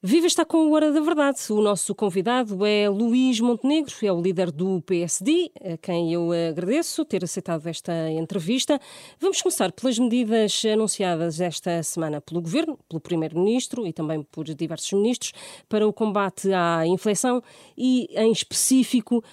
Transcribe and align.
Viva 0.00 0.28
está 0.28 0.44
com 0.44 0.58
a 0.58 0.70
Hora 0.70 0.92
da 0.92 1.00
Verdade. 1.00 1.40
O 1.50 1.60
nosso 1.60 1.92
convidado 1.92 2.64
é 2.64 2.88
Luís 2.88 3.40
Montenegro, 3.40 3.92
é 4.00 4.12
o 4.12 4.22
líder 4.22 4.52
do 4.52 4.80
PSD, 4.82 5.50
a 5.60 5.76
quem 5.76 6.12
eu 6.12 6.30
agradeço 6.50 7.04
ter 7.04 7.24
aceitado 7.24 7.66
esta 7.66 8.08
entrevista. 8.08 8.78
Vamos 9.18 9.42
começar 9.42 9.72
pelas 9.72 9.98
medidas 9.98 10.62
anunciadas 10.72 11.40
esta 11.40 11.82
semana 11.82 12.20
pelo 12.20 12.40
Governo, 12.40 12.78
pelo 12.88 13.00
Primeiro-Ministro 13.00 13.88
e 13.88 13.92
também 13.92 14.22
por 14.22 14.44
diversos 14.44 14.92
ministros 14.92 15.32
para 15.68 15.84
o 15.84 15.92
combate 15.92 16.52
à 16.52 16.86
inflação 16.86 17.42
e, 17.76 18.06
em 18.12 18.30
específico, 18.30 19.24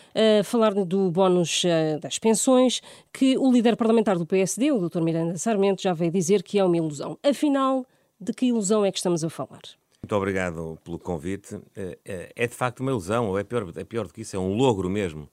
falar 0.43 0.73
do 0.73 1.11
bónus 1.11 1.61
das 2.01 2.17
pensões, 2.17 2.81
que 3.13 3.37
o 3.37 3.51
líder 3.51 3.75
parlamentar 3.77 4.17
do 4.17 4.25
PSD, 4.25 4.71
o 4.71 4.89
Dr. 4.89 5.01
Miranda 5.01 5.37
Sarmento, 5.37 5.83
já 5.83 5.93
veio 5.93 6.09
dizer 6.09 6.41
que 6.41 6.57
é 6.57 6.65
uma 6.65 6.75
ilusão. 6.75 7.19
Afinal, 7.21 7.85
de 8.19 8.33
que 8.33 8.47
ilusão 8.47 8.83
é 8.83 8.91
que 8.91 8.97
estamos 8.97 9.23
a 9.23 9.29
falar? 9.29 9.61
Muito 10.05 10.17
obrigado 10.17 10.79
pelo 10.83 10.99
convite. 10.99 11.59
É, 11.75 11.97
é, 12.05 12.31
é 12.35 12.45
de 12.45 12.53
facto 12.53 12.81
uma 12.81 12.91
ilusão, 12.91 13.27
ou 13.27 13.39
é 13.39 13.43
pior, 13.43 13.67
é 13.75 13.83
pior 13.83 14.05
do 14.05 14.13
que 14.13 14.21
isso, 14.21 14.35
é 14.35 14.39
um 14.39 14.53
logro 14.53 14.87
mesmo, 14.87 15.27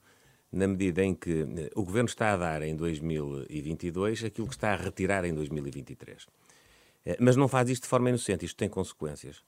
na 0.51 0.67
medida 0.67 1.05
em 1.05 1.15
que 1.15 1.43
eh, 1.43 1.71
o 1.75 1.85
Governo 1.85 2.09
está 2.09 2.33
a 2.33 2.39
dar 2.39 2.63
em 2.63 2.75
2022 2.75 4.25
aquilo 4.25 4.47
que 4.47 4.55
está 4.55 4.73
a 4.73 4.77
retirar 4.77 5.27
em 5.27 5.35
2023. 5.35 6.27
Eh, 7.05 7.19
mas 7.21 7.37
não 7.37 7.49
faz 7.49 7.69
isto 7.69 7.83
de 7.83 7.89
forma 7.91 8.09
inocente, 8.09 8.47
isto 8.47 8.57
tem 8.57 8.67
consequências. 8.67 9.43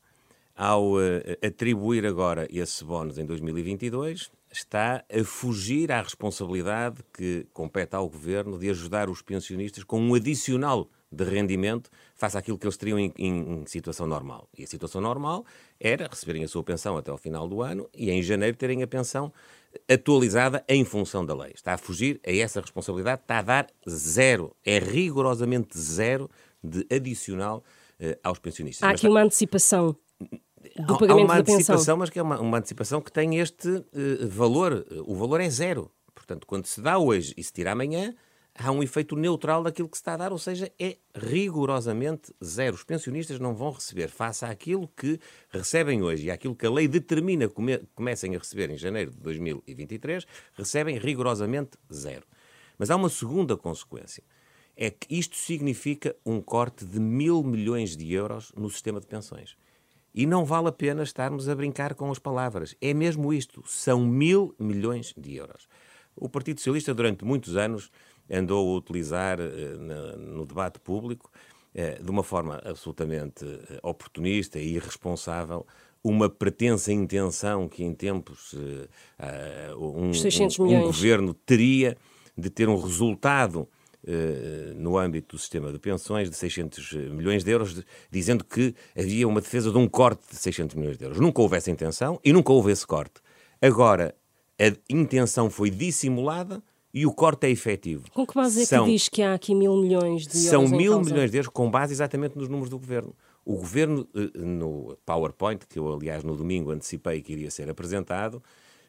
Ao 0.55 1.01
eh, 1.01 1.39
atribuir 1.43 2.05
agora 2.05 2.47
esse 2.51 2.85
bónus 2.85 3.17
em 3.17 3.25
2022, 3.25 4.31
está 4.53 5.03
a 5.11 5.25
fugir 5.25 5.91
à 5.91 6.03
responsabilidade 6.03 7.03
que 7.15 7.47
compete 7.51 7.97
ao 7.97 8.11
Governo 8.11 8.59
de 8.59 8.69
ajudar 8.69 9.09
os 9.09 9.23
pensionistas 9.23 9.85
com 9.85 9.99
um 9.99 10.15
adicional 10.15 10.87
de 11.15 11.25
rendimento 11.25 11.91
face 12.15 12.37
àquilo 12.37 12.59
que 12.59 12.67
eles 12.67 12.77
teriam 12.77 12.99
em, 12.99 13.13
em, 13.19 13.61
em, 13.61 13.67
situação 13.67 14.07
normal. 14.07 14.49
E 14.57 14.65
a 14.65 14.67
situação 14.67 15.01
normal 15.01 15.45
era 15.79 16.07
receberem 16.09 16.45
a 16.45 16.49
sua 16.49 16.63
pensão 16.63 16.97
até 16.97 17.11
ao 17.11 17.19
final 17.19 17.49
do 17.49 17.63
ano 17.63 17.89
e 17.95 18.11
em 18.11 18.23
janeiro 18.23 18.57
terem 18.57 18.83
a 18.83 18.87
pensão 18.87 19.33
atualizada 19.89 20.65
em 20.69 20.85
função 20.85 21.25
da 21.25 21.35
lei. 21.35 21.53
Está 21.55 21.75
a 21.75 21.79
fugir 21.79 22.21
a 22.27 22.33
essa 22.33 22.61
responsabilidade, 22.61 23.23
está 23.23 23.39
a 23.39 23.43
dar 23.43 23.67
zero, 23.89 24.55
é 24.65 24.79
rigorosamente 24.79 25.79
zero 25.79 26.31
de 26.63 26.87
adicional 26.95 27.63
uh, 28.01 28.19
aos 28.23 28.39
pensionistas. 28.39 28.89
Há 28.89 28.93
aqui 28.93 29.09
uma 29.09 29.23
antecipação 29.23 29.97
do 30.77 30.99
pagamento 30.99 31.11
há 31.11 31.15
uma 31.17 31.35
da 31.35 31.41
antecipação, 31.41 31.77
pensão. 31.77 31.97
mas 31.97 32.11
que 32.11 32.19
é 32.19 32.23
uma, 32.23 32.41
uma 32.41 32.59
antecipação 32.59 33.01
que 33.01 33.13
tem 33.13 33.39
este 33.39 33.69
uh, 33.69 33.85
valor. 34.29 34.87
O 35.07 35.15
valor 35.15 35.41
é 35.41 35.51
zero. 35.51 35.91
Portanto, 36.15 36.47
quando 36.47 36.67
se 36.67 36.81
dá 36.81 36.99
hoje 36.99 37.35
e 37.37 37.45
se 37.45 37.53
tira 37.53 37.73
amanhã, 37.73 38.15
há 38.57 38.71
um 38.71 38.83
efeito 38.83 39.17
neutral 39.17 39.63
daquilo 39.63 39.89
que 39.89 39.97
se 39.97 40.01
está 40.01 40.15
a 40.15 40.17
dar, 40.17 40.33
ou 40.33 40.39
seja, 40.39 40.71
é 40.79 40.97
rigorosamente 41.15 42.33
zero. 42.43 42.77
Os 42.77 42.85
pensionistas 42.85 43.39
não 43.41 43.55
vão 43.55 43.73
receber, 43.73 44.09
face 44.09 44.45
àquilo 44.45 44.89
que 44.89 45.19
recebem 45.51 46.03
hoje 46.03 46.27
e 46.27 46.31
àquilo 46.31 46.55
que 46.55 46.67
a 46.67 46.71
lei 46.71 46.87
determina 46.87 47.49
que 47.49 47.55
come, 47.55 47.79
comecem 47.95 48.35
a 48.35 48.39
receber 48.39 48.71
em 48.71 48.79
janeiro 48.79 49.11
de 49.11 49.19
2023, 49.19 50.25
recebem 50.55 50.99
rigorosamente 50.99 51.77
zero. 51.93 52.25
Mas 52.79 52.91
há 52.91 52.97
uma 52.97 53.09
segunda 53.09 53.57
consequência. 53.57 54.23
É 54.77 54.91
que 54.91 55.07
isto 55.17 55.37
significa 55.37 56.17
um 56.27 56.41
corte 56.41 56.85
de 56.85 56.99
mil 56.99 57.43
milhões 57.45 57.97
de 57.97 58.13
euros 58.13 58.53
no 58.57 58.69
sistema 58.69 59.01
de 59.01 59.07
pensões. 59.07 59.57
E 60.13 60.27
não 60.27 60.45
vale 60.45 60.69
a 60.69 60.73
pena 60.73 61.03
estarmos 61.03 61.49
a 61.49 61.55
brincar 61.55 61.95
com 61.95 62.11
as 62.11 62.19
palavras. 62.19 62.77
É 62.81 62.95
mesmo 62.95 63.33
isto. 63.33 63.63
São 63.67 64.01
mil 64.05 64.55
milhões 64.59 65.13
de 65.17 65.35
euros. 65.35 65.69
O 66.17 66.29
Partido 66.29 66.59
Socialista, 66.59 66.95
durante 66.95 67.25
muitos 67.25 67.57
anos, 67.57 67.91
andou 68.31 68.75
a 68.75 68.79
utilizar 68.79 69.39
eh, 69.41 69.77
no 70.17 70.47
debate 70.47 70.79
público, 70.79 71.31
eh, 71.75 71.99
de 72.01 72.11
uma 72.11 72.23
forma 72.23 72.61
absolutamente 72.65 73.45
eh, 73.45 73.79
oportunista 73.83 74.59
e 74.59 74.75
irresponsável, 74.75 75.67
uma 76.03 76.29
pretensa 76.29 76.93
intenção 76.93 77.69
que 77.69 77.83
em 77.83 77.95
tempos 77.95 78.55
um, 79.79 80.11
um, 80.11 80.65
um 80.65 80.83
governo 80.83 81.33
teria 81.33 81.97
de 82.37 82.51
ter 82.51 82.69
um 82.69 82.79
resultado 82.79 83.67
no 84.77 84.99
âmbito 84.99 85.35
do 85.35 85.41
sistema 85.41 85.73
de 85.73 85.79
pensões 85.79 86.29
de 86.29 86.37
600 86.37 86.93
milhões 87.11 87.43
de 87.43 87.51
euros, 87.51 87.83
dizendo 88.11 88.45
que 88.45 88.75
havia 88.95 89.27
uma 89.27 89.41
defesa 89.41 89.73
de 89.73 89.79
um 89.79 89.89
corte 89.89 90.29
de 90.29 90.37
600 90.37 90.77
milhões 90.77 90.99
de 90.99 91.05
euros. 91.07 91.19
Nunca 91.19 91.41
houve 91.41 91.57
essa 91.57 91.71
intenção 91.71 92.21
e 92.23 92.35
nunca 92.35 92.53
houve 92.53 92.71
esse 92.71 92.87
corte. 92.87 93.23
Agora, 93.63 94.15
a 94.61 94.71
intenção 94.91 95.49
foi 95.49 95.71
dissimulada 95.71 96.63
e 96.95 97.05
o 97.05 97.13
corte 97.13 97.49
é 97.49 97.51
efetivo. 97.51 98.09
Com 98.13 98.25
que 98.25 98.35
base 98.35 98.63
é 98.63 98.65
são, 98.65 98.85
que 98.85 98.93
diz 98.93 99.09
que 99.09 99.21
há 99.21 99.35
aqui 99.35 99.53
mil 99.53 99.77
milhões 99.77 100.29
de 100.29 100.47
euros? 100.47 100.49
São 100.49 100.69
mil 100.69 101.01
milhões 101.01 101.29
de 101.29 101.39
euros 101.39 101.49
com 101.49 101.69
base 101.69 101.93
exatamente 101.93 102.39
nos 102.39 102.49
números 102.49 102.71
do 102.71 102.79
governo. 102.79 103.13
O 103.45 103.57
governo, 103.57 104.09
eh, 104.15 104.39
no 104.39 104.97
PowerPoint, 105.05 105.67
que 105.67 105.77
eu, 105.77 105.93
aliás, 105.93 106.23
no 106.23 106.37
domingo 106.37 106.71
antecipei 106.71 107.21
que 107.21 107.33
iria 107.33 107.51
ser 107.51 107.69
apresentado, 107.69 108.41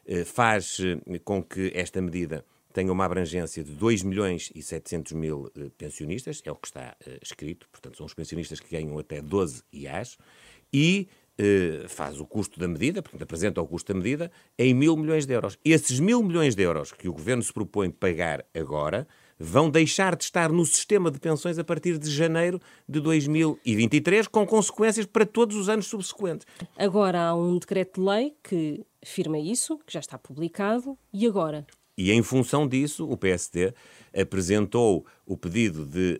eh, 0.06 0.24
faz 0.24 0.78
eh, 0.78 1.18
com 1.24 1.42
que 1.42 1.72
esta 1.74 2.00
medida 2.00 2.44
tenha 2.72 2.92
uma 2.92 3.04
abrangência 3.04 3.64
de 3.64 3.72
2 3.72 4.04
milhões 4.04 4.52
e 4.54 4.62
700 4.62 5.12
mil 5.14 5.50
pensionistas, 5.78 6.42
é 6.44 6.52
o 6.52 6.54
que 6.54 6.66
está 6.66 6.94
escrito, 7.22 7.66
portanto, 7.72 7.96
são 7.96 8.04
os 8.04 8.12
pensionistas 8.12 8.60
que 8.60 8.70
ganham 8.70 8.98
até 8.98 9.22
12 9.22 9.62
IAs, 9.72 10.18
e 10.70 11.08
faz 11.88 12.18
o 12.20 12.26
custo 12.26 12.58
da 12.58 12.66
medida, 12.66 13.02
portanto, 13.02 13.22
apresenta 13.22 13.60
o 13.60 13.66
custo 13.66 13.92
da 13.92 13.98
medida, 13.98 14.30
em 14.58 14.72
mil 14.72 14.96
milhões 14.96 15.26
de 15.26 15.34
euros. 15.34 15.58
Esses 15.64 16.00
mil 16.00 16.22
milhões 16.22 16.54
de 16.54 16.62
euros 16.62 16.92
que 16.92 17.08
o 17.08 17.12
Governo 17.12 17.42
se 17.42 17.52
propõe 17.52 17.90
pagar 17.90 18.44
agora 18.54 19.06
vão 19.38 19.68
deixar 19.70 20.16
de 20.16 20.24
estar 20.24 20.50
no 20.50 20.64
sistema 20.64 21.10
de 21.10 21.18
pensões 21.18 21.58
a 21.58 21.64
partir 21.64 21.98
de 21.98 22.10
janeiro 22.10 22.60
de 22.88 23.00
2023, 23.00 24.28
com 24.28 24.46
consequências 24.46 25.06
para 25.06 25.26
todos 25.26 25.56
os 25.56 25.68
anos 25.68 25.86
subsequentes. 25.86 26.46
Agora 26.76 27.20
há 27.20 27.34
um 27.34 27.58
decreto-lei 27.58 28.34
que 28.42 28.84
afirma 29.02 29.38
isso, 29.38 29.78
que 29.86 29.92
já 29.92 30.00
está 30.00 30.18
publicado, 30.18 30.96
e 31.12 31.26
agora? 31.26 31.66
E 31.98 32.12
em 32.12 32.22
função 32.22 32.68
disso, 32.68 33.08
o 33.08 33.16
PSD 33.16 33.72
apresentou 34.14 35.06
o 35.24 35.36
pedido 35.36 35.84
de 35.86 36.18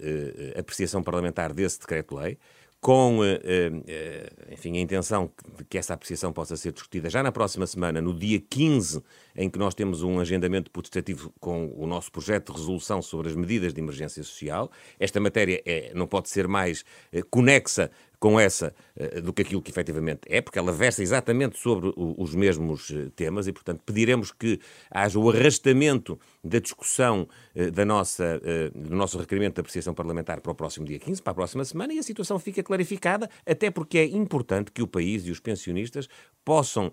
uh, 0.55 0.59
apreciação 0.59 1.03
parlamentar 1.03 1.53
desse 1.53 1.81
decreto-lei, 1.81 2.39
com 2.87 3.25
eh, 3.25 3.41
eh, 3.89 4.31
enfim, 4.53 4.79
a 4.79 4.81
intenção 4.81 5.29
de 5.59 5.65
que 5.65 5.77
essa 5.77 5.95
apreciação 5.95 6.33
possa 6.33 6.57
ser 6.57 6.71
discutida 6.71 7.11
já 7.11 7.21
na 7.21 7.33
próxima 7.33 7.67
semana, 7.67 8.01
no 8.01 8.17
dia 8.17 8.39
15, 8.39 9.03
em 9.35 9.51
que 9.51 9.59
nós 9.59 9.75
temos 9.75 10.05
um 10.05 10.21
agendamento 10.21 10.71
putestativo 10.71 11.35
com 11.41 11.75
o 11.77 11.85
nosso 11.85 12.13
projeto 12.13 12.53
de 12.53 12.61
resolução 12.61 13.03
sobre 13.03 13.29
as 13.29 13.35
medidas 13.35 13.75
de 13.75 13.81
emergência 13.81 14.23
social. 14.23 14.71
Esta 15.01 15.19
matéria 15.19 15.61
é, 15.67 15.91
não 15.97 16.07
pode 16.07 16.29
ser 16.29 16.47
mais 16.47 16.85
eh, 17.13 17.23
conexa 17.29 17.91
com 18.27 18.41
essa 18.41 18.75
uh, 18.97 19.23
do 19.23 19.33
que 19.33 19.43
aquilo 19.43 19.63
que 19.63 19.71
efetivamente 19.71 20.23
é, 20.27 20.41
porque 20.41 20.59
ela 20.59 20.73
versa 20.73 21.01
exatamente 21.01 21.61
sobre 21.61 21.93
os 21.97 22.35
mesmos 22.35 22.91
uh, 22.91 23.09
temas 23.11 23.47
e, 23.47 23.53
portanto, 23.53 23.81
pediremos 23.87 24.33
que 24.33 24.59
haja 24.91 25.17
o 25.17 25.31
arrastamento 25.31 26.19
da 26.43 26.59
discussão 26.59 27.29
uh, 27.55 27.71
da 27.71 27.85
nossa, 27.85 28.41
do 28.75 28.97
nosso 28.97 29.17
requerimento 29.17 29.55
de 29.55 29.61
apreciação 29.61 29.95
parlamentar 29.95 30.41
para 30.41 30.51
o 30.51 30.55
próximo 30.57 30.85
dia 30.85 30.99
15, 30.99 31.23
para 31.23 31.31
a 31.31 31.35
próxima 31.35 31.65
semana, 31.65 31.95
e 31.95 32.01
a 32.01 32.03
situação 32.03 32.37
fica 32.41 32.65
clarificada, 32.65 33.31
até 33.47 33.71
porque 33.71 33.99
é 33.99 34.05
importante 34.05 34.73
que 34.73 34.83
o 34.83 34.89
país 34.89 35.25
e 35.25 35.31
os 35.31 35.39
pensionistas 35.39 36.09
possam 36.45 36.93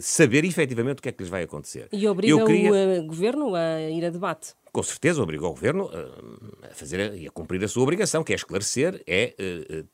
saber 0.00 0.44
efetivamente 0.44 0.98
o 0.98 1.02
que 1.02 1.08
é 1.08 1.12
que 1.12 1.22
lhes 1.22 1.30
vai 1.30 1.42
acontecer. 1.42 1.88
E 1.92 2.06
obriga 2.06 2.44
queria... 2.44 3.00
o 3.00 3.06
Governo 3.06 3.54
a 3.54 3.80
ir 3.90 4.04
a 4.04 4.10
debate 4.10 4.54
com 4.72 4.82
certeza 4.82 5.22
obriga 5.22 5.44
o 5.44 5.50
Governo 5.50 5.90
eh, 5.92 6.68
a 6.70 6.74
fazer 6.74 7.14
e 7.14 7.28
a 7.28 7.30
cumprir 7.30 7.62
a 7.62 7.68
sua 7.68 7.82
obrigação, 7.82 8.24
que 8.24 8.32
é 8.32 8.36
esclarecer, 8.36 9.02
é 9.06 9.34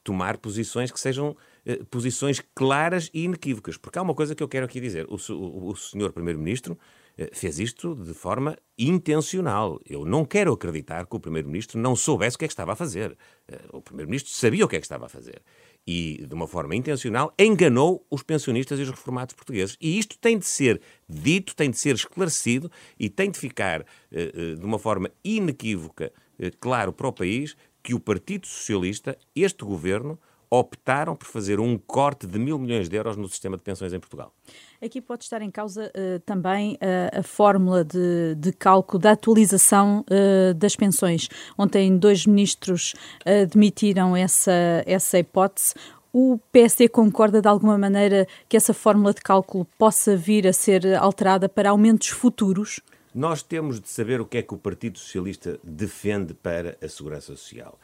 tomar 0.04 0.38
posições 0.38 0.92
que 0.92 1.00
sejam 1.00 1.36
posições 1.90 2.40
claras 2.54 3.10
e 3.12 3.24
inequívocas. 3.24 3.76
Porque 3.76 3.98
há 3.98 4.02
uma 4.02 4.14
coisa 4.14 4.36
que 4.36 4.42
eu 4.42 4.46
quero 4.46 4.64
aqui 4.64 4.80
dizer. 4.80 5.04
O, 5.08 5.16
o, 5.32 5.70
o 5.70 5.76
Sr. 5.76 6.12
Primeiro-Ministro 6.12 6.78
fez 7.32 7.58
isto 7.58 7.94
de 7.94 8.14
forma 8.14 8.56
intencional. 8.78 9.80
Eu 9.84 10.04
não 10.04 10.24
quero 10.24 10.52
acreditar 10.52 11.06
que 11.06 11.16
o 11.16 11.20
Primeiro-Ministro 11.20 11.78
não 11.78 11.96
soubesse 11.96 12.36
o 12.36 12.38
que 12.38 12.44
é 12.44 12.48
que 12.48 12.52
estava 12.52 12.72
a 12.72 12.76
fazer. 12.76 13.16
o 13.72 13.82
Primeiro-Ministro 13.82 14.32
sabia 14.32 14.64
o 14.64 14.68
que 14.68 14.76
é 14.76 14.78
que 14.78 14.84
estava 14.86 15.06
a 15.06 15.08
fazer 15.08 15.42
e, 15.88 16.26
de 16.28 16.34
uma 16.34 16.46
forma 16.46 16.76
intencional, 16.76 17.32
enganou 17.38 18.06
os 18.10 18.22
pensionistas 18.22 18.78
e 18.78 18.82
os 18.82 18.90
reformados 18.90 19.34
portugueses. 19.34 19.74
E 19.80 19.98
isto 19.98 20.18
tem 20.18 20.38
de 20.38 20.44
ser 20.44 20.82
dito, 21.08 21.56
tem 21.56 21.70
de 21.70 21.78
ser 21.78 21.94
esclarecido 21.94 22.70
e 23.00 23.08
tem 23.08 23.30
de 23.30 23.38
ficar, 23.38 23.80
eh, 23.80 23.86
eh, 24.12 24.54
de 24.54 24.64
uma 24.66 24.78
forma 24.78 25.10
inequívoca, 25.24 26.12
eh, 26.38 26.52
claro 26.60 26.92
para 26.92 27.08
o 27.08 27.12
país, 27.12 27.56
que 27.82 27.94
o 27.94 28.00
Partido 28.00 28.46
Socialista, 28.46 29.16
este 29.34 29.64
governo, 29.64 30.20
optaram 30.50 31.14
por 31.14 31.26
fazer 31.26 31.60
um 31.60 31.76
corte 31.78 32.26
de 32.26 32.38
mil 32.38 32.58
milhões 32.58 32.88
de 32.88 32.96
euros 32.96 33.16
no 33.16 33.28
sistema 33.28 33.56
de 33.56 33.62
pensões 33.62 33.92
em 33.92 34.00
Portugal. 34.00 34.32
Aqui 34.82 35.00
pode 35.00 35.24
estar 35.24 35.42
em 35.42 35.50
causa 35.50 35.90
uh, 35.94 36.20
também 36.20 36.74
uh, 36.74 37.18
a 37.18 37.22
fórmula 37.22 37.84
de, 37.84 38.34
de, 38.36 38.52
cálculo 38.52 39.00
da 39.00 39.12
atualização 39.12 40.04
uh, 40.08 40.54
das 40.54 40.76
pensões. 40.76 41.28
Ontem 41.56 41.96
dois 41.98 42.26
ministros 42.26 42.94
admitiram 43.24 44.16
essa, 44.16 44.52
essa 44.86 45.18
hipótese. 45.18 45.74
O 46.12 46.38
PSD 46.52 46.88
concorda 46.88 47.42
de 47.42 47.48
alguma 47.48 47.76
maneira 47.76 48.26
que 48.48 48.56
essa 48.56 48.72
fórmula 48.72 49.12
de 49.12 49.20
cálculo 49.20 49.66
possa 49.76 50.16
vir 50.16 50.46
a 50.46 50.52
ser 50.52 50.94
alterada 50.94 51.48
para 51.48 51.70
aumentos 51.70 52.08
futuros? 52.08 52.80
Nós 53.14 53.42
temos 53.42 53.80
de 53.80 53.88
saber 53.88 54.20
o 54.20 54.24
que 54.24 54.38
é 54.38 54.42
que 54.42 54.54
o 54.54 54.58
Partido 54.58 54.98
Socialista 54.98 55.58
defende 55.62 56.34
para 56.34 56.78
a 56.82 56.88
segurança 56.88 57.34
social. 57.34 57.78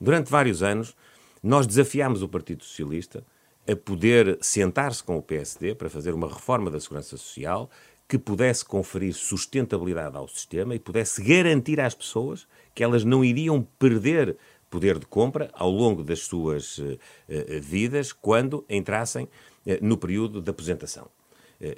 Durante 0.00 0.30
vários 0.30 0.62
anos, 0.62 0.94
nós 1.42 1.66
desafiámos 1.66 2.22
o 2.22 2.28
Partido 2.28 2.64
Socialista 2.64 3.24
a 3.68 3.74
poder 3.74 4.38
sentar-se 4.40 5.02
com 5.02 5.16
o 5.16 5.22
PSD 5.22 5.74
para 5.74 5.90
fazer 5.90 6.14
uma 6.14 6.28
reforma 6.28 6.70
da 6.70 6.78
segurança 6.78 7.16
social 7.16 7.68
que 8.08 8.16
pudesse 8.16 8.64
conferir 8.64 9.14
sustentabilidade 9.14 10.16
ao 10.16 10.28
sistema 10.28 10.74
e 10.74 10.78
pudesse 10.78 11.22
garantir 11.22 11.80
às 11.80 11.94
pessoas 11.94 12.46
que 12.74 12.84
elas 12.84 13.04
não 13.04 13.24
iriam 13.24 13.66
perder 13.78 14.36
poder 14.70 14.98
de 14.98 15.06
compra 15.06 15.50
ao 15.52 15.70
longo 15.70 16.04
das 16.04 16.20
suas 16.20 16.78
uh, 16.78 16.92
uh, 16.92 17.60
vidas 17.60 18.12
quando 18.12 18.64
entrassem 18.68 19.24
uh, 19.24 19.30
no 19.80 19.96
período 19.96 20.40
de 20.40 20.50
aposentação. 20.50 21.08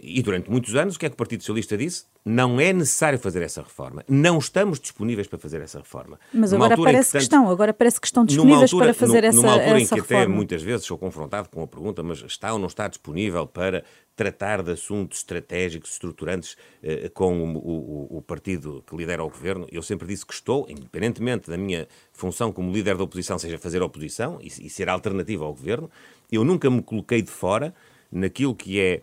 E 0.02 0.22
durante 0.22 0.50
muitos 0.50 0.74
anos, 0.74 0.96
o 0.96 0.98
que 0.98 1.06
é 1.06 1.08
que 1.08 1.14
o 1.14 1.16
Partido 1.16 1.40
Socialista 1.40 1.76
disse? 1.76 2.04
Não 2.24 2.60
é 2.60 2.72
necessário 2.72 3.18
fazer 3.18 3.42
essa 3.42 3.62
reforma. 3.62 4.04
Não 4.08 4.38
estamos 4.38 4.80
disponíveis 4.80 5.26
para 5.26 5.38
fazer 5.38 5.62
essa 5.62 5.78
reforma. 5.78 6.18
Mas 6.32 6.52
agora 6.52 6.76
parece 6.76 7.12
que, 7.12 7.18
que 7.18 7.22
estão, 7.22 7.48
agora 7.48 7.72
parece 7.72 8.00
que 8.00 8.06
estão 8.06 8.24
disponíveis 8.24 8.72
altura, 8.72 8.86
para 8.86 8.94
fazer 8.94 9.24
essa 9.24 9.36
reforma. 9.36 9.56
Numa 9.56 9.62
altura 9.62 9.80
em 9.80 9.86
que 9.86 9.94
reforma. 9.94 10.22
até 10.22 10.32
muitas 10.32 10.62
vezes 10.62 10.86
sou 10.86 10.98
confrontado 10.98 11.48
com 11.48 11.62
a 11.62 11.66
pergunta, 11.66 12.02
mas 12.02 12.22
está 12.22 12.52
ou 12.52 12.58
não 12.58 12.66
está 12.66 12.88
disponível 12.88 13.46
para 13.46 13.84
tratar 14.18 14.64
de 14.64 14.72
assuntos 14.72 15.18
estratégicos, 15.18 15.92
estruturantes 15.92 16.56
eh, 16.82 17.08
com 17.08 17.40
o, 17.40 17.56
o, 17.56 18.18
o, 18.18 18.22
partido 18.22 18.82
que 18.84 18.96
lidera 18.96 19.22
o 19.22 19.30
governo, 19.30 19.64
eu 19.70 19.80
sempre 19.80 20.08
disse 20.08 20.26
que 20.26 20.34
estou, 20.34 20.66
independentemente 20.68 21.48
da 21.48 21.56
minha 21.56 21.86
função 22.12 22.50
como 22.50 22.72
líder 22.72 22.96
da 22.96 23.04
oposição, 23.04 23.38
seja 23.38 23.56
fazer 23.58 23.80
oposição 23.80 24.40
e, 24.42 24.48
e 24.48 24.68
ser 24.68 24.88
alternativa 24.88 25.44
ao 25.44 25.54
governo, 25.54 25.88
eu 26.32 26.42
nunca 26.42 26.68
me 26.68 26.82
coloquei 26.82 27.22
de 27.22 27.30
fora 27.30 27.72
naquilo 28.10 28.56
que 28.56 28.80
é 28.80 28.94
eh, 28.94 29.02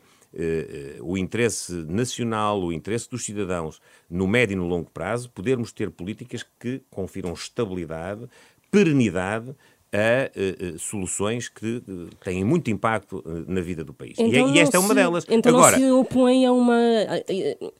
o 1.01 1.17
interesse 1.17 1.71
nacional, 1.87 2.61
o 2.61 2.73
interesse 2.73 3.09
dos 3.09 3.23
cidadãos 3.23 3.81
no 4.09 4.27
médio 4.27 4.53
e 4.53 4.57
no 4.57 4.67
longo 4.67 4.89
prazo, 4.91 5.29
podermos 5.29 5.71
ter 5.71 5.89
políticas 5.89 6.45
que 6.59 6.81
confiram 6.89 7.33
estabilidade, 7.33 8.27
perenidade 8.69 9.55
a 9.95 10.29
uh, 10.29 10.75
uh, 10.75 10.79
soluções 10.79 11.47
que 11.47 11.77
uh, 11.77 12.09
têm 12.23 12.43
muito 12.43 12.69
impacto 12.69 13.23
na 13.47 13.61
vida 13.61 13.83
do 13.83 13.93
país. 13.93 14.15
Então 14.19 14.49
e, 14.49 14.57
e, 14.57 14.59
esta 14.59 14.75
é 14.75 14.79
uma 14.79 14.89
se, 14.89 14.95
delas. 14.95 15.25
Então 15.29 15.55
Agora, 15.55 15.79
não 15.79 15.87
se 15.87 15.91
opõe 15.91 16.45
a 16.45 16.51
uma 16.51 16.79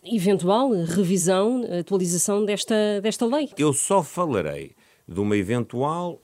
eventual 0.03 0.71
revisão, 0.71 1.65
atualização 1.79 2.45
desta, 2.45 3.01
desta 3.01 3.25
lei? 3.25 3.49
Eu 3.57 3.73
só 3.73 4.01
falarei 4.01 4.71
de 5.07 5.19
uma 5.19 5.35
eventual 5.35 6.21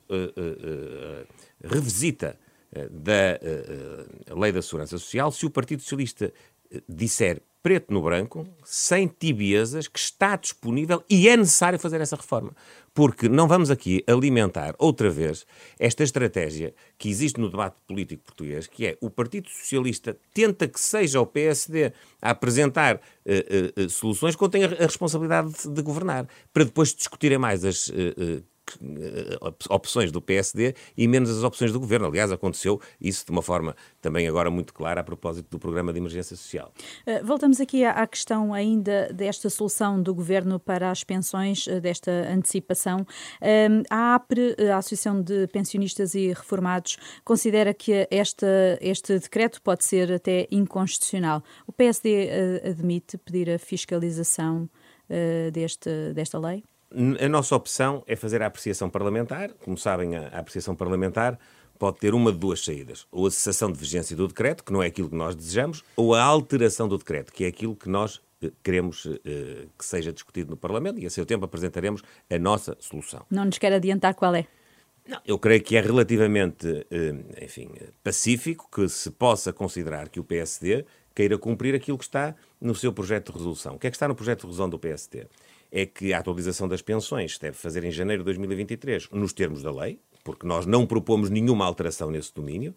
revisita 1.63 2.37
da 2.89 3.39
Lei 4.35 4.51
da 4.51 4.61
Segurança 4.61 4.97
Social 4.97 5.31
se 5.31 5.45
o 5.45 5.49
Partido 5.49 5.81
Socialista 5.81 6.31
disser 6.87 7.41
preto 7.61 7.93
no 7.93 8.01
branco, 8.01 8.47
sem 8.63 9.07
tibiezas, 9.07 9.87
que 9.87 9.99
está 9.99 10.35
disponível 10.35 11.03
e 11.09 11.29
é 11.29 11.37
necessário 11.37 11.77
fazer 11.77 12.01
essa 12.01 12.15
reforma. 12.15 12.55
Porque 12.93 13.29
não 13.29 13.47
vamos 13.47 13.69
aqui 13.69 14.03
alimentar 14.07 14.75
outra 14.77 15.09
vez 15.09 15.45
esta 15.79 16.03
estratégia 16.03 16.73
que 16.97 17.07
existe 17.07 17.39
no 17.39 17.49
debate 17.49 17.75
político 17.87 18.23
português, 18.23 18.67
que 18.67 18.85
é 18.87 18.97
o 18.99 19.09
Partido 19.09 19.47
Socialista 19.49 20.17
tenta 20.33 20.67
que 20.67 20.79
seja 20.79 21.21
o 21.21 21.25
PSD 21.25 21.93
a 22.21 22.31
apresentar 22.31 22.95
uh, 22.95 23.79
uh, 23.79 23.85
uh, 23.85 23.89
soluções 23.89 24.35
quando 24.35 24.51
tem 24.51 24.65
a, 24.65 24.67
responsabilidade 24.67 25.53
de, 25.53 25.69
de, 25.69 25.81
governar, 25.81 26.27
para 26.51 26.65
depois 26.65 26.93
discutirem 26.93 27.37
mais 27.37 27.63
as 27.63 27.89
eh, 27.89 28.41
opções 29.69 30.11
do 30.11 30.21
PSD 30.21 30.75
e 30.97 31.07
menos 31.07 31.29
as 31.29 31.43
opções 31.43 31.71
do 31.71 31.79
governo. 31.79 32.07
Aliás, 32.07 32.31
aconteceu 32.31 32.79
isso 32.99 33.25
de 33.25 33.31
uma 33.31 33.41
forma 33.41 33.75
também 34.01 34.27
agora 34.27 34.49
muito 34.49 34.73
clara 34.73 35.01
a 35.01 35.03
propósito 35.03 35.49
do 35.49 35.59
programa 35.59 35.91
de 35.91 35.99
emergência 35.99 36.35
social. 36.35 36.73
Eh, 37.05 37.23
voltamos 37.23 37.59
aqui 37.59 37.83
à 37.83 38.05
questão 38.07 38.53
ainda 38.53 39.11
desta 39.13 39.49
solução 39.49 40.01
do 40.01 40.13
governo 40.13 40.59
para 40.59 40.91
as 40.91 41.03
pensões, 41.03 41.67
eh, 41.67 41.79
desta 41.79 42.11
antecipação. 42.11 43.05
A 43.89 44.15
APRE, 44.15 44.55
a 44.71 44.77
Associação 44.77 45.21
de 45.21 45.47
Pensionistas 45.47 46.15
e 46.15 46.29
Reformados, 46.29 46.97
considera 47.23 47.73
que 47.73 48.07
esta, 48.09 48.77
este 48.81 49.17
decreto 49.19 49.61
pode 49.61 49.83
ser 49.83 50.11
até 50.11 50.47
inconstitucional. 50.51 51.43
O 51.67 51.71
PSD 51.71 52.29
admite 52.63 53.17
pedir 53.17 53.49
a 53.49 53.59
fiscalização 53.59 54.69
deste, 55.51 56.13
desta 56.13 56.39
lei? 56.39 56.63
A 57.19 57.29
nossa 57.29 57.55
opção 57.55 58.03
é 58.05 58.15
fazer 58.15 58.41
a 58.41 58.47
apreciação 58.47 58.89
parlamentar. 58.89 59.51
Como 59.63 59.77
sabem, 59.77 60.15
a 60.17 60.27
apreciação 60.27 60.75
parlamentar 60.75 61.39
pode 61.79 61.97
ter 61.97 62.13
uma 62.13 62.31
de 62.31 62.37
duas 62.37 62.63
saídas. 62.63 63.07
Ou 63.11 63.27
a 63.27 63.31
cessação 63.31 63.71
de 63.71 63.79
vigência 63.79 64.15
do 64.15 64.27
decreto, 64.27 64.63
que 64.63 64.73
não 64.73 64.83
é 64.83 64.87
aquilo 64.87 65.09
que 65.09 65.15
nós 65.15 65.35
desejamos, 65.35 65.83
ou 65.95 66.13
a 66.13 66.21
alteração 66.21 66.87
do 66.87 66.97
decreto, 66.97 67.31
que 67.31 67.45
é 67.45 67.47
aquilo 67.47 67.75
que 67.75 67.89
nós 67.89 68.21
eh, 68.41 68.51
queremos 68.61 69.05
eh, 69.05 69.67
que 69.77 69.85
seja 69.85 70.11
discutido 70.11 70.51
no 70.51 70.57
Parlamento 70.57 70.99
e 70.99 71.05
a 71.05 71.09
seu 71.09 71.25
tempo 71.25 71.45
apresentaremos 71.45 72.03
a 72.29 72.37
nossa 72.37 72.75
solução. 72.79 73.25
Não 73.31 73.45
nos 73.45 73.57
quer 73.57 73.73
adiantar 73.73 74.13
qual 74.13 74.35
é? 74.35 74.45
Não, 75.07 75.19
eu 75.25 75.39
creio 75.39 75.63
que 75.63 75.75
é 75.75 75.81
relativamente, 75.81 76.85
eh, 76.91 77.43
enfim, 77.43 77.71
pacífico 78.03 78.69
que 78.71 78.87
se 78.89 79.09
possa 79.09 79.51
considerar 79.51 80.09
que 80.09 80.19
o 80.19 80.23
PSD 80.23 80.85
queira 81.15 81.37
cumprir 81.37 81.73
aquilo 81.73 81.97
que 81.97 82.03
está 82.03 82.35
no 82.59 82.75
seu 82.75 82.93
projeto 82.93 83.31
de 83.31 83.37
resolução. 83.37 83.75
O 83.75 83.79
que 83.79 83.87
é 83.87 83.89
que 83.89 83.95
está 83.95 84.07
no 84.07 84.15
projeto 84.15 84.41
de 84.41 84.45
resolução 84.45 84.69
do 84.69 84.77
PSD? 84.77 85.25
É 85.71 85.85
que 85.85 86.13
a 86.13 86.19
atualização 86.19 86.67
das 86.67 86.81
pensões 86.81 87.37
deve 87.37 87.55
fazer 87.55 87.83
em 87.83 87.91
janeiro 87.91 88.23
de 88.23 88.25
2023, 88.25 89.09
nos 89.11 89.31
termos 89.31 89.63
da 89.63 89.71
lei, 89.71 89.99
porque 90.23 90.45
nós 90.45 90.65
não 90.65 90.85
propomos 90.85 91.29
nenhuma 91.29 91.65
alteração 91.65 92.11
nesse 92.11 92.33
domínio, 92.33 92.75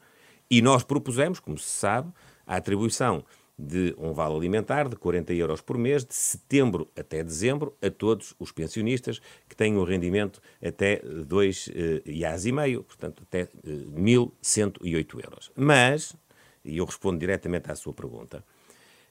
e 0.51 0.63
nós 0.63 0.85
propusemos, 0.85 1.41
como 1.41 1.59
se 1.59 1.69
sabe, 1.69 2.13
a 2.47 2.57
atribuição 2.57 3.25
de 3.59 3.95
um 3.99 4.13
vale 4.13 4.35
alimentar 4.35 4.89
de 4.89 4.97
40 4.97 5.33
euros 5.35 5.61
por 5.61 5.79
mês, 5.79 6.05
de 6.05 6.15
setembro 6.15 6.91
até 6.99 7.23
dezembro, 7.23 7.77
a 7.81 7.89
todos 7.89 8.35
os 8.39 8.51
pensionistas 8.51 9.21
que 9.49 9.55
têm 9.55 9.77
um 9.77 9.85
rendimento 9.85 10.41
até 10.63 11.01
2 11.01 11.71
eh, 11.75 12.03
e 12.05 12.53
meio, 12.53 12.83
portanto, 12.83 13.23
até 13.23 13.43
eh, 13.43 13.49
1.108 13.65 15.25
euros. 15.25 15.53
Mas, 15.55 16.17
e 16.65 16.79
eu 16.79 16.85
respondo 16.85 17.19
diretamente 17.19 17.71
à 17.71 17.77
sua 17.77 17.93
pergunta, 17.93 18.45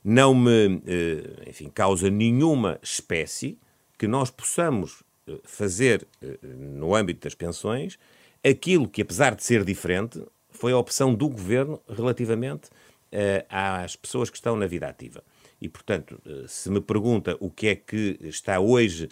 não 0.04 0.36
me, 0.36 0.82
eh, 0.86 1.50
enfim, 1.50 1.70
causa 1.70 2.10
nenhuma 2.10 2.78
espécie 2.84 3.58
que 4.04 4.08
nós 4.08 4.30
possamos 4.30 5.02
eh, 5.26 5.40
fazer 5.46 6.06
eh, 6.22 6.38
no 6.44 6.94
âmbito 6.94 7.22
das 7.22 7.34
pensões 7.34 7.98
aquilo 8.44 8.86
que, 8.86 9.02
apesar 9.02 9.34
de 9.34 9.42
ser 9.42 9.64
diferente, 9.64 10.22
foi 10.50 10.74
a 10.74 10.78
opção 10.78 11.16
do 11.16 11.30
governo 11.30 11.82
relativamente 11.88 12.66
uh, 12.66 13.46
às 13.48 13.96
pessoas 13.96 14.30
que 14.30 14.36
estão 14.36 14.58
na 14.58 14.68
vida 14.68 14.90
ativa. 14.90 15.24
E, 15.62 15.70
portanto, 15.70 16.22
se 16.50 16.70
me 16.70 16.82
pergunta 16.82 17.38
o 17.40 17.50
que 17.50 17.68
é 17.68 17.76
que 17.76 18.20
está 18.24 18.60
hoje 18.60 19.08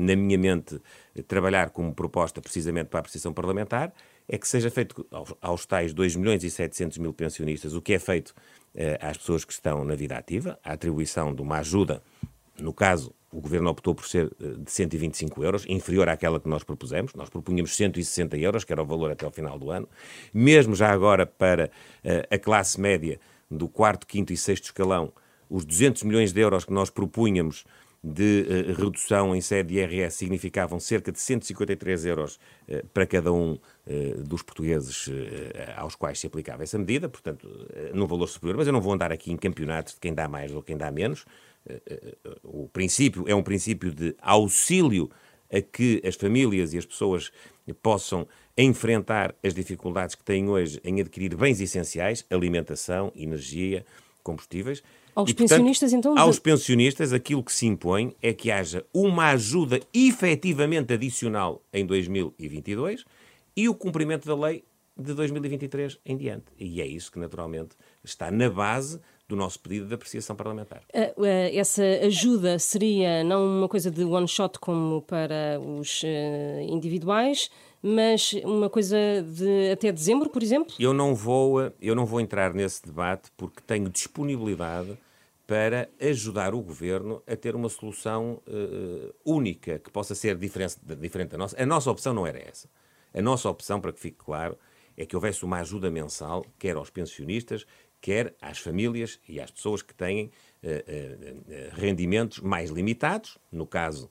na 0.00 0.16
minha 0.16 0.36
mente 0.36 0.80
trabalhar 1.28 1.70
como 1.70 1.94
proposta 1.94 2.40
precisamente 2.40 2.88
para 2.88 2.98
a 2.98 3.00
apreciação 3.00 3.32
parlamentar, 3.32 3.94
é 4.28 4.36
que 4.36 4.48
seja 4.48 4.70
feito 4.70 5.06
aos, 5.12 5.34
aos 5.40 5.64
tais 5.64 5.94
2 5.94 6.16
milhões 6.16 6.42
e 6.42 6.50
700 6.50 6.98
mil 6.98 7.12
pensionistas 7.12 7.74
o 7.74 7.80
que 7.80 7.92
é 7.92 7.98
feito 8.00 8.34
às 9.00 9.16
pessoas 9.16 9.44
que 9.44 9.52
estão 9.52 9.84
na 9.84 9.94
vida 9.94 10.18
ativa, 10.18 10.58
a 10.64 10.72
atribuição 10.72 11.32
de 11.32 11.40
uma 11.40 11.58
ajuda, 11.58 12.02
no 12.58 12.74
caso 12.74 13.14
o 13.30 13.40
Governo 13.40 13.70
optou 13.70 13.94
por 13.94 14.06
ser 14.06 14.30
eh, 14.40 14.54
de 14.58 14.70
125 14.70 15.44
euros, 15.44 15.66
inferior 15.68 16.08
àquela 16.08 16.40
que 16.40 16.48
nós 16.48 16.62
propusemos. 16.62 17.12
Nós 17.14 17.28
propunhamos 17.28 17.76
160 17.76 18.36
euros, 18.38 18.64
que 18.64 18.72
era 18.72 18.82
o 18.82 18.86
valor 18.86 19.10
até 19.10 19.24
ao 19.24 19.30
final 19.30 19.58
do 19.58 19.70
ano. 19.70 19.88
Mesmo 20.32 20.74
já 20.74 20.90
agora 20.90 21.26
para 21.26 21.66
uh, 21.66 22.34
a 22.34 22.38
classe 22.38 22.80
média 22.80 23.20
do 23.50 23.68
quarto, 23.68 24.06
quinto 24.06 24.32
e 24.32 24.36
sexto 24.36 24.64
escalão, 24.64 25.12
os 25.48 25.64
200 25.64 26.02
milhões 26.04 26.32
de 26.32 26.40
euros 26.40 26.64
que 26.64 26.72
nós 26.72 26.90
propunhamos 26.90 27.64
de 28.02 28.46
uh, 28.48 28.80
redução 28.80 29.36
em 29.36 29.40
sede 29.42 29.74
de 29.74 29.80
IRS 29.80 30.16
significavam 30.16 30.80
cerca 30.80 31.12
de 31.12 31.20
153 31.20 32.06
euros 32.06 32.38
para 32.92 33.06
cada 33.06 33.32
um 33.32 33.58
dos 34.18 34.42
portugueses 34.42 35.08
aos 35.74 35.94
quais 35.94 36.20
se 36.20 36.26
aplicava 36.26 36.62
essa 36.62 36.78
medida, 36.78 37.08
portanto, 37.08 37.48
num 37.94 38.06
valor 38.06 38.26
superior. 38.26 38.58
Mas 38.58 38.66
eu 38.66 38.72
não 38.72 38.80
vou 38.80 38.92
andar 38.92 39.10
aqui 39.10 39.32
em 39.32 39.36
campeonatos 39.36 39.94
de 39.94 40.00
quem 40.00 40.12
dá 40.12 40.28
mais 40.28 40.54
ou 40.54 40.62
quem 40.62 40.76
dá 40.76 40.90
menos 40.90 41.24
o 42.42 42.68
princípio 42.68 43.24
é 43.26 43.34
um 43.34 43.42
princípio 43.42 43.90
de 43.92 44.14
auxílio 44.20 45.10
a 45.52 45.60
que 45.60 46.02
as 46.04 46.14
famílias 46.14 46.74
e 46.74 46.78
as 46.78 46.84
pessoas 46.84 47.30
possam 47.82 48.26
enfrentar 48.56 49.34
as 49.42 49.54
dificuldades 49.54 50.14
que 50.14 50.24
têm 50.24 50.48
hoje 50.48 50.80
em 50.84 51.00
adquirir 51.00 51.34
bens 51.36 51.60
essenciais, 51.60 52.24
alimentação, 52.30 53.12
energia, 53.14 53.84
combustíveis. 54.22 54.82
Aos 55.14 55.30
e, 55.30 55.34
portanto, 55.34 55.48
pensionistas, 55.48 55.92
então? 55.92 56.18
Aos 56.18 56.36
de... 56.36 56.42
pensionistas, 56.42 57.12
aquilo 57.12 57.42
que 57.42 57.52
se 57.52 57.66
impõe 57.66 58.14
é 58.22 58.32
que 58.32 58.50
haja 58.50 58.84
uma 58.92 59.30
ajuda 59.30 59.80
efetivamente 59.92 60.92
adicional 60.92 61.62
em 61.72 61.86
2022 61.86 63.04
e 63.56 63.68
o 63.68 63.74
cumprimento 63.74 64.26
da 64.26 64.34
lei 64.34 64.64
de 64.96 65.14
2023 65.14 65.98
em 66.04 66.16
diante. 66.16 66.46
E 66.58 66.80
é 66.80 66.86
isso 66.86 67.10
que, 67.12 67.18
naturalmente, 67.18 67.76
está 68.02 68.30
na 68.30 68.50
base 68.50 69.00
do 69.28 69.36
nosso 69.36 69.60
pedido 69.60 69.86
de 69.86 69.94
apreciação 69.94 70.34
parlamentar. 70.34 70.82
Uh, 70.94 71.20
uh, 71.20 71.26
essa 71.52 71.82
ajuda 72.02 72.58
seria 72.58 73.22
não 73.22 73.46
uma 73.46 73.68
coisa 73.68 73.90
de 73.90 74.02
one 74.02 74.26
shot 74.26 74.58
como 74.58 75.02
para 75.02 75.60
os 75.60 76.02
uh, 76.02 76.60
individuais, 76.62 77.50
mas 77.82 78.32
uma 78.42 78.70
coisa 78.70 78.96
de 79.22 79.70
até 79.70 79.92
dezembro, 79.92 80.30
por 80.30 80.42
exemplo? 80.42 80.74
Eu 80.80 80.94
não 80.94 81.14
vou, 81.14 81.70
eu 81.80 81.94
não 81.94 82.06
vou 82.06 82.20
entrar 82.20 82.54
nesse 82.54 82.84
debate 82.84 83.30
porque 83.36 83.60
tenho 83.66 83.90
disponibilidade 83.90 84.96
para 85.46 85.88
ajudar 86.00 86.54
o 86.54 86.60
governo 86.60 87.22
a 87.26 87.36
ter 87.36 87.54
uma 87.54 87.68
solução 87.68 88.42
única 89.24 89.78
que 89.78 89.90
possa 89.90 90.14
ser 90.14 90.36
diferente, 90.36 90.76
diferente 91.00 91.30
da 91.30 91.38
nossa. 91.38 91.62
A 91.62 91.64
nossa 91.64 91.90
opção 91.90 92.12
não 92.12 92.26
era 92.26 92.38
essa. 92.38 92.68
A 93.14 93.22
nossa 93.22 93.48
opção, 93.48 93.80
para 93.80 93.90
que 93.92 93.98
fique 93.98 94.18
claro, 94.18 94.58
é 94.98 95.06
que 95.06 95.14
houvesse 95.14 95.44
uma 95.44 95.60
ajuda 95.60 95.90
mensal, 95.90 96.44
quer 96.58 96.76
aos 96.76 96.90
pensionistas, 96.90 97.64
quer 98.00 98.34
às 98.40 98.58
famílias 98.58 99.20
e 99.28 99.40
às 99.40 99.50
pessoas 99.50 99.82
que 99.82 99.94
têm 99.94 100.30
eh, 100.62 100.84
eh, 100.88 101.34
eh, 101.48 101.70
rendimentos 101.72 102.40
mais 102.40 102.70
limitados, 102.70 103.38
no 103.50 103.66
caso 103.66 104.10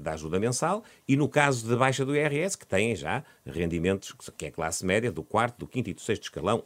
da 0.00 0.12
ajuda 0.12 0.38
mensal, 0.38 0.84
e 1.08 1.16
no 1.16 1.28
caso 1.28 1.66
de 1.66 1.74
baixa 1.74 2.04
do 2.04 2.14
IRS, 2.14 2.56
que 2.56 2.64
têm 2.64 2.94
já 2.94 3.24
rendimentos, 3.44 4.14
que 4.36 4.46
é 4.46 4.52
classe 4.52 4.86
média, 4.86 5.10
do 5.10 5.24
quarto, 5.24 5.58
do 5.58 5.66
quinto 5.66 5.90
e 5.90 5.94
do 5.94 6.00
sexto 6.00 6.22
escalão, 6.22 6.62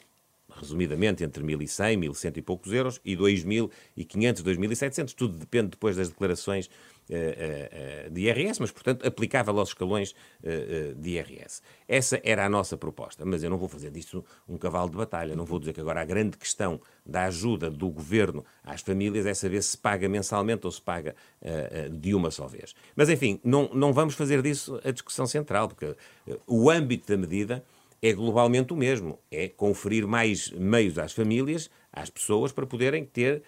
resumidamente 0.50 1.24
entre 1.24 1.42
1.100, 1.42 1.98
1.100 1.98 2.36
e 2.36 2.42
poucos 2.42 2.70
euros, 2.70 3.00
e 3.02 3.16
2.500, 3.16 4.42
2.700, 4.42 5.14
tudo 5.14 5.38
depende 5.38 5.68
depois 5.68 5.96
das 5.96 6.10
declarações 6.10 6.68
de 8.10 8.20
IRS, 8.22 8.60
mas, 8.60 8.70
portanto, 8.70 9.06
aplicável 9.06 9.58
aos 9.58 9.70
escalões 9.70 10.14
eh, 10.42 10.94
de 10.96 11.10
IRS. 11.10 11.60
Essa 11.86 12.20
era 12.24 12.44
a 12.44 12.48
nossa 12.48 12.76
proposta, 12.76 13.24
mas 13.24 13.42
eu 13.42 13.50
não 13.50 13.58
vou 13.58 13.68
fazer 13.68 13.90
disso 13.90 14.24
um 14.48 14.56
cavalo 14.56 14.90
de 14.90 14.96
batalha. 14.96 15.36
Não 15.36 15.44
vou 15.44 15.58
dizer 15.58 15.72
que 15.72 15.80
agora 15.80 16.00
a 16.00 16.04
grande 16.04 16.36
questão 16.36 16.80
da 17.04 17.24
ajuda 17.24 17.70
do 17.70 17.88
governo 17.88 18.44
às 18.64 18.80
famílias 18.80 19.26
é 19.26 19.34
saber 19.34 19.62
se 19.62 19.76
paga 19.76 20.08
mensalmente 20.08 20.66
ou 20.66 20.72
se 20.72 20.80
paga 20.80 21.14
de 21.90 22.14
uma 22.14 22.30
só 22.30 22.46
vez. 22.46 22.74
Mas, 22.94 23.08
enfim, 23.08 23.40
não, 23.44 23.68
não 23.74 23.92
vamos 23.92 24.14
fazer 24.14 24.40
disso 24.42 24.80
a 24.84 24.90
discussão 24.90 25.26
central, 25.26 25.68
porque 25.68 25.94
o 26.46 26.70
âmbito 26.70 27.08
da 27.08 27.16
medida 27.16 27.64
é 28.00 28.12
globalmente 28.12 28.72
o 28.72 28.76
mesmo: 28.76 29.18
é 29.30 29.48
conferir 29.48 30.06
mais 30.06 30.50
meios 30.50 30.98
às 30.98 31.12
famílias, 31.12 31.70
às 31.92 32.10
pessoas, 32.10 32.52
para 32.52 32.66
poderem 32.66 33.04
ter 33.04 33.42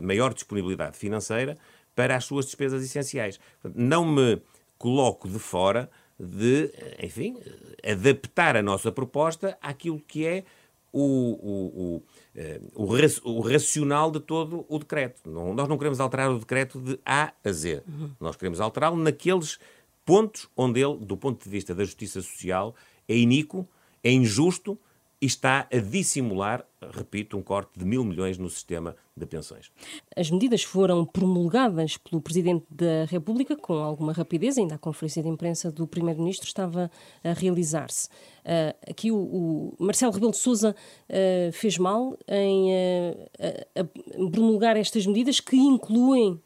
maior 0.00 0.32
disponibilidade 0.32 0.96
financeira 0.96 1.56
para 1.94 2.16
as 2.16 2.24
suas 2.24 2.46
despesas 2.46 2.82
essenciais. 2.82 3.38
Não 3.74 4.04
me 4.04 4.40
coloco 4.78 5.28
de 5.28 5.38
fora 5.38 5.90
de, 6.18 6.72
enfim, 7.02 7.36
adaptar 7.82 8.56
a 8.56 8.62
nossa 8.62 8.92
proposta 8.92 9.56
àquilo 9.60 10.00
que 10.00 10.26
é 10.26 10.44
o, 10.92 11.00
o, 11.00 11.96
o, 11.96 12.02
eh, 12.36 12.60
o, 12.72 13.40
racional 13.40 14.12
de 14.12 14.20
todo 14.20 14.64
o 14.68 14.78
decreto. 14.78 15.28
Não, 15.28 15.52
nós 15.52 15.68
não 15.68 15.76
queremos 15.76 15.98
alterar 15.98 16.30
o 16.30 16.38
decreto 16.38 16.80
de 16.80 17.00
A 17.04 17.32
a 17.44 17.52
Z. 17.52 17.82
Uhum. 17.86 18.12
Nós 18.20 18.36
queremos 18.36 18.60
alterá-lo 18.60 18.96
naqueles 18.96 19.58
pontos 20.04 20.48
onde 20.56 20.80
ele, 20.80 20.96
do 20.98 21.16
ponto 21.16 21.42
de 21.42 21.50
vista 21.50 21.74
da 21.74 21.84
justiça 21.84 22.22
social, 22.22 22.76
é 23.08 23.16
iníquo, 23.16 23.68
é 24.04 24.12
injusto 24.12 24.78
e 25.20 25.26
está 25.26 25.68
a 25.72 25.78
dissimular, 25.78 26.66
repito, 26.92 27.36
um 27.36 27.42
corte 27.42 27.78
de 27.78 27.84
mil 27.84 28.04
milhões 28.04 28.36
no 28.36 28.50
sistema 28.50 28.94
de 29.16 29.24
pensões. 29.24 29.70
As 30.16 30.30
medidas 30.30 30.62
foram 30.62 31.04
promulgadas 31.04 31.96
pelo 31.96 32.20
Presidente 32.20 32.66
da 32.68 33.04
República 33.06 33.56
com 33.56 33.74
alguma 33.74 34.12
rapidez, 34.12 34.58
ainda 34.58 34.74
a 34.74 34.78
conferência 34.78 35.22
de 35.22 35.28
imprensa 35.28 35.70
do 35.70 35.86
Primeiro-Ministro 35.86 36.46
estava 36.46 36.90
a 37.22 37.32
realizar-se. 37.32 38.08
Uh, 38.08 38.90
aqui 38.90 39.10
o, 39.10 39.16
o, 39.16 39.76
Marcelo 39.78 40.12
Rebelo 40.12 40.32
de 40.32 40.38
Sousa 40.38 40.74
uh, 41.08 41.52
fez 41.52 41.78
mal 41.78 42.18
em 42.28 42.70
uh, 42.72 44.30
promulgar 44.30 44.76
estas 44.76 45.06
medidas 45.06 45.40
que 45.40 45.56
incluem 45.56 46.40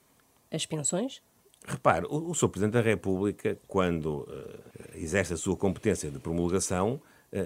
as 0.53 0.67
pensões? 0.67 1.23
Repare, 1.67 2.07
o, 2.09 2.31
o 2.31 2.35
Sr. 2.35 2.49
Presidente 2.49 2.75
da 2.75 2.81
República, 2.81 3.59
quando 3.67 4.27
exerce 4.95 5.35
a 5.35 5.37
sua 5.37 5.57
competência 5.57 6.11
de 6.11 6.19
promulgação, 6.19 7.01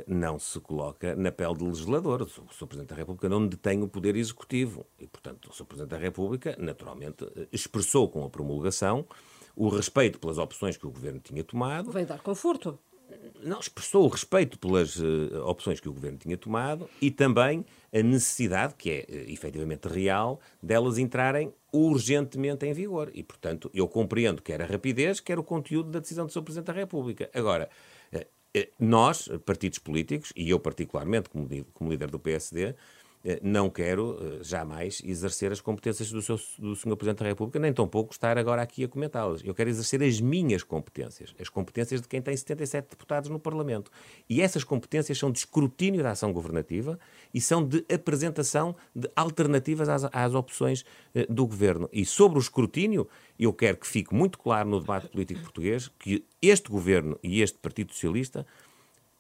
não 0.07 0.39
se 0.39 0.61
coloca 0.61 1.15
na 1.17 1.33
pele 1.33 1.55
de 1.57 1.65
legislador. 1.65 2.23
O 2.23 2.29
Sr. 2.29 2.67
Presidente 2.67 2.91
da 2.91 2.97
República 2.97 3.29
não 3.29 3.47
detém 3.47 3.83
o 3.83 3.89
poder 3.89 4.17
executivo 4.17 4.87
e, 4.99 5.07
portanto, 5.07 5.51
o 5.51 5.53
Sr. 5.53 5.65
Presidente 5.65 5.91
da 5.91 5.99
República, 5.99 6.57
naturalmente, 6.59 7.25
eh, 7.37 7.49
expressou 7.53 8.09
com 8.09 8.25
a 8.25 8.31
promulgação 8.31 9.05
o 9.57 9.69
respeito 9.69 10.19
pelas 10.19 10.39
opções 10.39 10.77
que 10.77 10.87
o 10.87 10.91
Governo 10.91 11.21
tinha 11.21 11.45
tomado. 11.45 11.91
Vai 11.91 12.07
dar 12.07 12.21
conforto. 12.21 12.79
Não, 13.43 13.59
expressou 13.59 14.05
o 14.05 14.09
respeito 14.09 14.59
pelas 14.59 14.97
uh, 14.97 15.45
opções 15.45 15.81
que 15.81 15.89
o 15.89 15.93
Governo 15.93 16.19
tinha 16.19 16.37
tomado 16.37 16.89
e 17.01 17.11
também 17.11 17.65
a 17.93 18.03
necessidade, 18.03 18.75
que 18.75 18.91
é 18.91 19.07
uh, 19.09 19.31
efetivamente 19.31 19.89
real, 19.89 20.41
delas 20.63 20.97
entrarem 20.97 21.53
urgentemente 21.73 22.65
em 22.67 22.73
vigor. 22.73 23.11
E, 23.13 23.23
portanto, 23.23 23.71
eu 23.75 23.89
compreendo 23.89 24.41
quer 24.41 24.63
a 24.63 24.67
rapidez, 24.67 25.21
quer 25.21 25.39
o 25.39 25.45
conteúdo 25.45 25.91
da 25.91 25.99
decisão 25.99 26.27
do 26.27 26.33
Sr. 26.33 26.43
Presidente 26.43 26.67
da 26.67 26.73
República. 26.73 27.31
Agora, 27.35 27.65
eh, 27.65 27.69
nós, 28.79 29.29
partidos 29.47 29.79
políticos, 29.79 30.33
e 30.37 30.51
eu 30.51 30.61
particularmente 30.61 31.29
como, 31.31 31.49
como 31.73 31.91
líder 31.91 32.11
do 32.11 32.19
PSD, 32.19 32.65
eh, 32.65 32.75
não 33.43 33.71
quero 33.71 34.19
eh, 34.21 34.39
jamais 34.43 35.01
exercer 35.05 35.53
as 35.53 35.61
competências 35.61 36.11
do, 36.11 36.21
seu, 36.21 36.39
do 36.59 36.75
Sr. 36.75 36.97
Presidente 36.97 37.19
da 37.21 37.27
República, 37.27 37.59
nem 37.59 37.73
tampouco 37.73 38.13
estar 38.13 38.37
agora 38.37 38.63
aqui 38.63 38.85
a 38.85 38.89
comentá-las. 38.89 39.43
Eu 39.45 39.55
quero 39.55 39.71
exercer 39.71 40.03
as 40.03 40.21
minhas 40.21 40.63
competências, 40.63 41.35
as 41.41 41.49
competências 41.49 42.01
de 42.01 42.09
quem 42.09 42.21
tem 42.21 42.37
77 42.37 42.91
deputados 42.91 43.31
no 43.31 43.39
Parlamento. 43.39 43.91
E 44.29 44.43
essas 44.43 44.65
competências 44.65 45.17
são 45.19 45.31
de 45.31 45.39
escrutínio 45.39 46.03
da 46.03 46.11
ação 46.11 46.33
governativa 46.33 46.99
e 47.33 47.41
são 47.41 47.65
de 47.65 47.85
apresentação 47.93 48.75
de 48.95 49.09
alternativas 49.15 49.89
às, 49.89 50.05
às 50.13 50.35
opções 50.35 50.85
eh, 51.15 51.27
do 51.29 51.47
Governo. 51.47 51.89
E 51.93 52.05
sobre 52.05 52.39
o 52.39 52.41
escrutínio, 52.41 53.09
eu 53.39 53.53
quero 53.53 53.77
que 53.77 53.87
fique 53.87 54.15
muito 54.15 54.39
claro 54.39 54.69
no 54.69 54.81
debate 54.81 55.09
político 55.09 55.41
português 55.43 55.89
que 55.99 56.25
este 56.41 56.69
Governo 56.69 57.19
e 57.23 57.41
este 57.41 57.59
Partido 57.59 57.93
Socialista 57.93 58.45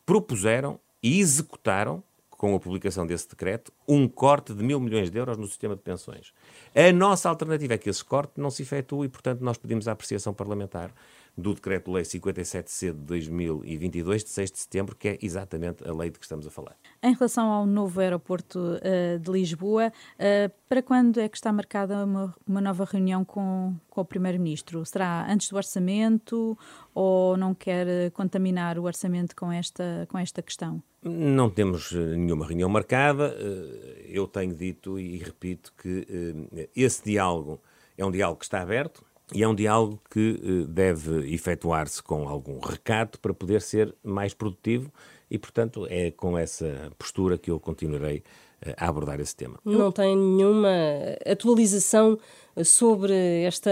propuseram 0.04 0.80
e 1.02 1.20
executaram 1.20 2.02
com 2.42 2.56
a 2.56 2.58
publicação 2.58 3.06
desse 3.06 3.28
decreto, 3.28 3.72
um 3.86 4.08
corte 4.08 4.52
de 4.52 4.64
mil 4.64 4.80
milhões 4.80 5.12
de 5.12 5.16
euros 5.16 5.38
no 5.38 5.46
sistema 5.46 5.76
de 5.76 5.80
pensões. 5.80 6.32
A 6.74 6.92
nossa 6.92 7.28
alternativa 7.28 7.74
é 7.74 7.78
que 7.78 7.88
esse 7.88 8.04
corte 8.04 8.32
não 8.36 8.50
se 8.50 8.62
efetue 8.62 9.06
e, 9.06 9.08
portanto, 9.08 9.42
nós 9.42 9.56
pedimos 9.56 9.86
a 9.86 9.92
apreciação 9.92 10.34
parlamentar 10.34 10.92
do 11.36 11.54
Decreto-Lei 11.54 12.02
57C 12.02 12.92
de 12.92 12.92
2022, 12.92 14.24
de 14.24 14.30
6 14.30 14.50
de 14.50 14.58
setembro, 14.58 14.94
que 14.94 15.08
é 15.08 15.18
exatamente 15.22 15.86
a 15.88 15.92
lei 15.92 16.10
de 16.10 16.18
que 16.18 16.24
estamos 16.24 16.46
a 16.46 16.50
falar. 16.50 16.76
Em 17.02 17.14
relação 17.14 17.50
ao 17.50 17.66
novo 17.66 18.00
aeroporto 18.00 18.58
uh, 18.58 19.18
de 19.18 19.30
Lisboa, 19.30 19.88
uh, 19.88 20.52
para 20.68 20.82
quando 20.82 21.18
é 21.18 21.28
que 21.28 21.36
está 21.36 21.52
marcada 21.52 22.04
uma, 22.04 22.34
uma 22.46 22.60
nova 22.60 22.84
reunião 22.84 23.24
com, 23.24 23.74
com 23.88 24.00
o 24.02 24.04
Primeiro-Ministro? 24.04 24.84
Será 24.84 25.26
antes 25.30 25.48
do 25.48 25.56
orçamento 25.56 26.56
ou 26.94 27.36
não 27.36 27.54
quer 27.54 28.10
contaminar 28.10 28.78
o 28.78 28.84
orçamento 28.84 29.34
com 29.34 29.50
esta, 29.50 30.06
com 30.10 30.18
esta 30.18 30.42
questão? 30.42 30.82
Não 31.02 31.50
temos 31.50 31.92
eh, 31.92 32.16
nenhuma 32.16 32.46
reunião 32.46 32.68
marcada. 32.68 33.34
Eu 34.06 34.26
tenho 34.28 34.54
dito 34.54 34.98
e 35.00 35.18
repito 35.18 35.72
que 35.76 36.06
esse 36.76 37.02
diálogo 37.02 37.60
é 37.98 38.04
um 38.04 38.10
diálogo 38.10 38.38
que 38.38 38.44
está 38.44 38.60
aberto 38.60 39.04
e 39.34 39.42
é 39.42 39.48
um 39.48 39.54
diálogo 39.54 40.00
que 40.10 40.40
eh, 40.42 40.66
deve 40.68 41.32
efetuar-se 41.32 42.02
com 42.02 42.28
algum 42.28 42.58
recato 42.58 43.18
para 43.18 43.32
poder 43.32 43.62
ser 43.62 43.94
mais 44.02 44.34
produtivo 44.34 44.90
e, 45.30 45.38
portanto, 45.38 45.86
é 45.88 46.10
com 46.10 46.36
essa 46.36 46.90
postura 46.98 47.38
que 47.38 47.50
eu 47.50 47.58
continuarei 47.58 48.22
eh, 48.60 48.74
a 48.76 48.88
abordar 48.88 49.20
esse 49.20 49.34
tema. 49.34 49.58
Não 49.64 49.90
tem 49.90 50.16
nenhuma 50.16 50.70
atualização 51.26 52.18
sobre 52.64 53.44
esta 53.44 53.70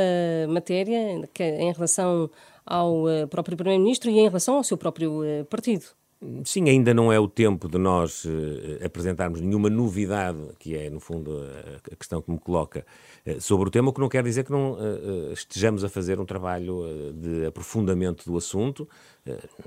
matéria 0.49 1.29
em 1.39 1.73
relação 1.73 2.31
ao 2.65 3.09
eh, 3.09 3.27
próprio 3.27 3.57
Primeiro-Ministro 3.57 4.11
e 4.11 4.19
em 4.19 4.29
relação 4.29 4.57
ao 4.57 4.65
seu 4.65 4.79
próprio 4.79 5.23
partido? 5.49 6.00
Sim, 6.45 6.69
ainda 6.69 6.93
não 6.93 7.11
é 7.11 7.19
o 7.19 7.27
tempo 7.27 7.67
de 7.67 7.79
nós 7.79 8.27
uh, 8.27 8.85
apresentarmos 8.85 9.41
nenhuma 9.41 9.71
novidade, 9.71 10.39
que 10.59 10.77
é, 10.77 10.91
no 10.91 11.01
fundo, 11.01 11.43
a, 11.91 11.97
questão 11.97 12.21
que 12.21 12.31
me 12.31 12.39
coloca 12.39 12.85
uh, 13.27 13.41
sobre 13.41 13.69
o 13.69 13.71
tema, 13.71 13.89
o 13.89 13.93
que 13.93 14.01
não 14.01 14.09
quer 14.09 14.23
dizer 14.23 14.45
que 14.45 14.51
não 14.51 14.73
uh, 14.73 15.33
estejamos 15.33 15.83
a 15.83 15.89
fazer 15.89 16.21
um 16.21 16.27
trabalho 16.27 16.85
de 17.15 17.47
aprofundamento 17.47 18.27
do 18.27 18.37
assunto. 18.37 18.87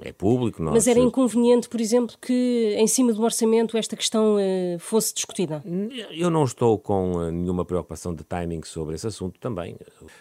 É 0.02 0.12
público. 0.12 0.62
Nós... 0.62 0.74
Mas 0.74 0.88
era 0.88 1.00
inconveniente, 1.00 1.70
por 1.70 1.80
exemplo, 1.80 2.16
que 2.22 2.76
em 2.78 2.88
cima 2.88 3.14
do 3.14 3.22
orçamento 3.22 3.78
esta 3.78 3.96
questão 3.96 4.38
fosse 4.80 5.14
discutida? 5.14 5.64
Eu 6.12 6.30
não 6.30 6.44
estou 6.44 6.78
com 6.80 7.30
nenhuma 7.32 7.64
preocupação 7.64 8.14
de 8.14 8.24
timing 8.24 8.62
sobre 8.64 8.96
esse 8.96 9.08
assunto 9.08 9.40
também. 9.40 9.78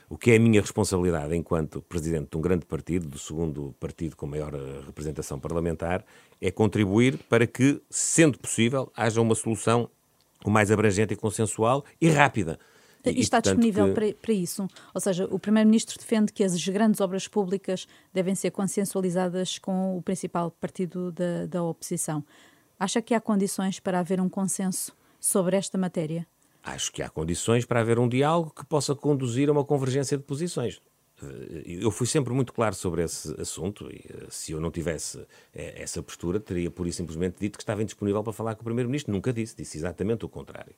O 0.09 0.17
que 0.17 0.31
é 0.31 0.37
a 0.37 0.41
minha 0.41 0.61
responsabilidade 0.61 1.35
enquanto 1.35 1.83
presidente 1.83 2.29
de 2.31 2.37
um 2.37 2.41
grande 2.41 2.67
partido, 2.67 3.09
do 3.09 3.19
segundo 3.19 3.75
partido 3.81 4.17
com 4.17 4.27
maior 4.27 4.53
representação 4.87 5.39
parlamentar, 5.39 6.05
é 6.41 6.51
contribuir 6.51 7.19
para 7.29 7.47
que, 7.47 7.81
sendo 7.89 8.39
possível, 8.39 8.91
haja 8.97 9.21
uma 9.21 9.35
solução 9.35 9.89
o 10.45 10.51
mais 10.51 10.71
abrangente 10.71 11.15
e 11.15 11.17
consensual 11.17 11.85
e 12.01 12.09
rápida. 12.09 12.59
E, 13.05 13.11
e 13.11 13.21
está 13.21 13.41
disponível 13.41 13.89
que... 13.89 13.95
para, 13.95 14.15
para, 14.15 14.33
isso? 14.33 14.69
Ou 14.95 15.01
seja, 15.01 15.27
o 15.31 15.39
Primeiro-Ministro 15.39 15.99
defende 15.99 16.33
que 16.33 16.45
as 16.45 16.57
grandes 16.69 17.01
obras 17.01 17.27
públicas 17.27 17.87
devem 18.13 18.35
ser 18.35 18.51
consensualizadas 18.51 19.59
com 19.59 19.97
o 19.97 20.03
principal 20.03 20.51
partido 20.51 21.11
da, 21.13 21.47
da 21.47 21.63
oposição. 21.63 22.25
Acha 22.79 23.03
que 23.03 23.15
há 23.15 23.21
condições 23.21 23.81
para 23.81 24.01
haver 24.01 24.21
um 24.21 24.29
consenso 24.29 24.93
sobre 25.21 25.57
esta 25.57 25.79
matéria? 25.79 26.27
Acho 26.63 26.93
que 26.93 27.03
há 27.03 27.09
condições 27.09 27.65
para 27.65 27.81
haver 27.81 27.99
um 27.99 28.09
diálogo 28.09 28.53
que 28.55 28.65
possa 28.65 28.95
conduzir 28.95 29.49
a 29.49 29.53
uma 29.53 29.65
convergência 29.65 30.17
de 30.17 30.23
posições. 30.23 30.81
Eu 31.65 31.91
fui 31.91 32.07
sempre 32.07 32.33
muito 32.33 32.53
claro 32.53 32.75
sobre 32.75 33.03
esse 33.05 33.33
assunto 33.41 33.89
e 33.89 34.05
eh, 34.09 34.27
se 34.29 34.53
eu 34.53 34.61
não 34.61 34.73
tivesse 34.73 35.25
eh, 35.55 35.81
essa 35.81 36.03
postura, 36.03 36.41
teria 36.41 36.71
pura 36.71 36.89
e 36.89 36.93
simplesmente 36.93 37.37
dito 37.39 37.57
que 37.57 37.63
estava 37.63 37.83
indisponível 37.83 38.23
para 38.25 38.33
falar 38.33 38.57
com 38.57 38.63
o 38.63 38.65
Primeiro-Ministro. 38.65 39.13
Nunca 39.13 39.33
disse, 39.33 39.57
disse 39.57 39.79
exatamente 39.79 40.25
o 40.25 40.29
contrário. 40.29 40.75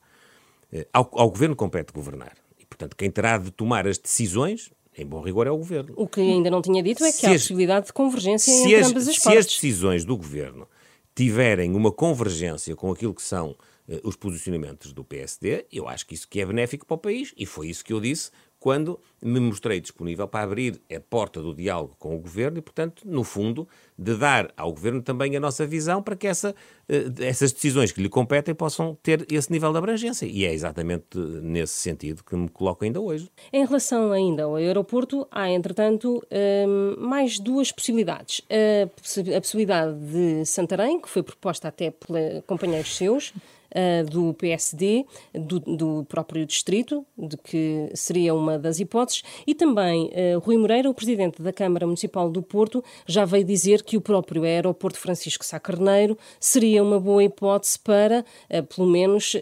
Eh, 0.74 0.86
ao, 0.92 1.08
ao 1.12 1.30
Governo 1.30 1.56
compete 1.56 1.92
governar 1.92 2.36
e, 2.58 2.66
portanto, 2.66 2.96
quem 2.96 3.10
terá 3.10 3.38
de 3.38 3.50
tomar 3.50 3.86
as 3.86 3.96
decisões 3.96 4.70
em 4.96 5.04
bom 5.04 5.20
rigor, 5.20 5.46
é 5.46 5.50
o 5.50 5.56
Governo. 5.56 5.92
O 5.96 6.06
que 6.06 6.20
ainda 6.20 6.50
não 6.50 6.62
tinha 6.62 6.82
dito 6.82 7.02
é 7.04 7.10
que 7.10 7.18
se 7.18 7.26
há 7.26 7.30
as, 7.30 7.42
possibilidade 7.42 7.86
de 7.86 7.92
convergência 7.92 8.52
entre 8.52 8.76
as, 8.76 8.86
ambas 8.88 9.08
as 9.08 9.16
se 9.16 9.22
partes. 9.22 9.32
Se 9.32 9.38
as 9.38 9.46
decisões 9.46 10.04
do 10.04 10.16
Governo 10.16 10.68
tiverem 11.16 11.74
uma 11.74 11.90
convergência 11.90 12.76
com 12.76 12.92
aquilo 12.92 13.14
que 13.14 13.22
são 13.22 13.56
os 14.02 14.16
posicionamentos 14.16 14.92
do 14.92 15.04
PSD, 15.04 15.66
eu 15.70 15.88
acho 15.88 16.06
que 16.06 16.14
isso 16.14 16.28
que 16.28 16.40
é 16.40 16.46
benéfico 16.46 16.86
para 16.86 16.94
o 16.94 16.98
país, 16.98 17.34
e 17.36 17.44
foi 17.44 17.68
isso 17.68 17.84
que 17.84 17.92
eu 17.92 18.00
disse 18.00 18.30
quando 18.64 18.98
me 19.20 19.38
mostrei 19.40 19.78
disponível 19.78 20.26
para 20.26 20.42
abrir 20.42 20.80
a 20.90 20.98
porta 20.98 21.42
do 21.42 21.54
diálogo 21.54 21.94
com 21.98 22.16
o 22.16 22.18
Governo 22.18 22.56
e, 22.56 22.62
portanto, 22.62 23.02
no 23.04 23.22
fundo, 23.22 23.68
de 23.98 24.16
dar 24.16 24.50
ao 24.56 24.72
Governo 24.72 25.02
também 25.02 25.36
a 25.36 25.40
nossa 25.40 25.66
visão 25.66 26.02
para 26.02 26.16
que 26.16 26.26
essa, 26.26 26.54
eh, 26.88 27.04
essas 27.20 27.52
decisões 27.52 27.92
que 27.92 28.00
lhe 28.00 28.08
competem 28.08 28.54
possam 28.54 28.96
ter 29.02 29.30
esse 29.30 29.52
nível 29.52 29.70
de 29.70 29.76
abrangência. 29.76 30.24
E 30.24 30.46
é 30.46 30.54
exatamente 30.54 31.18
nesse 31.18 31.74
sentido 31.74 32.24
que 32.24 32.34
me 32.34 32.48
coloco 32.48 32.86
ainda 32.86 33.02
hoje. 33.02 33.30
Em 33.52 33.66
relação 33.66 34.10
ainda 34.10 34.44
ao 34.44 34.56
aeroporto, 34.56 35.28
há, 35.30 35.50
entretanto, 35.50 36.26
hum, 36.66 36.96
mais 37.06 37.38
duas 37.38 37.70
possibilidades. 37.70 38.40
A 38.48 39.40
possibilidade 39.40 39.94
de 39.94 40.46
Santarém, 40.46 40.98
que 40.98 41.10
foi 41.10 41.22
proposta 41.22 41.68
até 41.68 41.90
por 41.90 42.16
companheiros 42.46 42.96
seus, 42.96 43.34
uh, 43.74 44.04
do 44.08 44.34
PSD, 44.34 45.04
do, 45.32 45.60
do, 45.60 46.06
próprio 46.08 46.46
distrito, 46.46 47.04
de 47.16 47.36
que 47.36 47.90
seria 47.94 48.34
uma 48.34 48.58
das 48.58 48.80
hipóteses, 48.80 49.22
e 49.46 49.54
também 49.54 50.06
uh, 50.06 50.38
Rui 50.38 50.56
Moreira, 50.56 50.88
o 50.88 50.94
presidente 50.94 51.42
da 51.42 51.52
Câmara 51.52 51.86
Municipal 51.86 52.30
do 52.30 52.42
Porto, 52.42 52.82
já 53.06 53.24
veio 53.24 53.44
dizer 53.44 53.82
que 53.82 53.96
o 53.96 54.00
próprio 54.00 54.44
aeroporto 54.44 54.98
Francisco 54.98 55.44
Sá 55.44 55.58
Carneiro 55.58 56.16
seria 56.38 56.82
uma 56.82 57.00
boa 57.00 57.22
hipótese 57.24 57.78
para, 57.78 58.24
uh, 58.50 58.62
pelo 58.62 58.88
menos, 58.88 59.34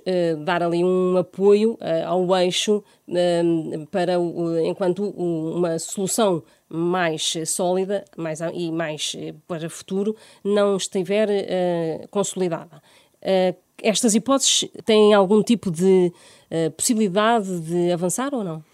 dar 0.45 0.63
ali 0.63 0.85
um 0.85 1.17
apoio 1.17 1.79
ao 2.07 2.35
eixo 2.37 2.83
para, 3.91 4.15
enquanto 4.65 5.05
uma 5.11 5.79
solução 5.79 6.43
mais 6.69 7.35
sólida 7.47 8.05
mais, 8.17 8.41
e 8.55 8.71
mais 8.73 9.15
para 9.47 9.67
o 9.67 9.71
futuro 9.71 10.17
não 10.43 10.77
estiver 10.77 11.29
uh, 11.29 12.09
consolidada. 12.09 12.83
Uh, 13.23 13.55
estas 13.83 14.15
hipóteses 14.15 14.69
têm 14.85 15.15
algum 15.15 15.43
tipo 15.43 15.71
de 15.71 16.13
uh, 16.51 16.71
possibilidade 16.73 17.61
de 17.61 17.93
avançar 17.93 18.35
ou 18.35 18.43
não? 18.43 18.65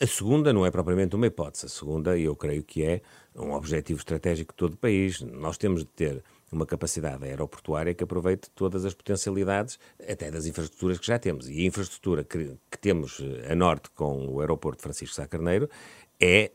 A, 0.00 0.06
segunda 0.06 0.52
não 0.52 0.66
é 0.66 0.70
propriamente 0.70 1.16
uma 1.16 1.26
hipótese. 1.26 1.66
A 1.66 1.68
segunda, 1.68 2.18
eu 2.18 2.36
creio 2.36 2.62
que 2.62 2.82
é 2.82 3.00
um 3.34 3.52
objetivo 3.52 3.98
estratégico 3.98 4.52
de 4.52 4.56
todo 4.56 4.74
o 4.74 4.76
país. 4.76 5.20
Nós 5.20 5.56
temos 5.56 5.80
de 5.80 5.88
ter 5.88 6.22
uma 6.50 6.66
capacidade 6.66 7.24
aeroportuária 7.24 7.94
que 7.94 8.04
aproveite 8.04 8.50
todas 8.50 8.84
as 8.84 8.92
potencialidades, 8.92 9.78
até 10.06 10.30
das 10.30 10.44
infraestruturas 10.46 10.98
que 10.98 11.06
já 11.06 11.18
temos. 11.18 11.48
E 11.48 11.60
a 11.60 11.64
infraestrutura 11.64 12.22
que, 12.22 12.56
que 12.70 12.78
temos 12.78 13.20
eh, 13.20 13.52
a 13.52 13.54
norte 13.54 13.88
com 13.94 14.26
o 14.28 14.40
aeroporto 14.40 14.82
Francisco 14.82 15.14
Sá 15.14 15.26
Carneiro 15.26 15.70
é, 16.20 16.52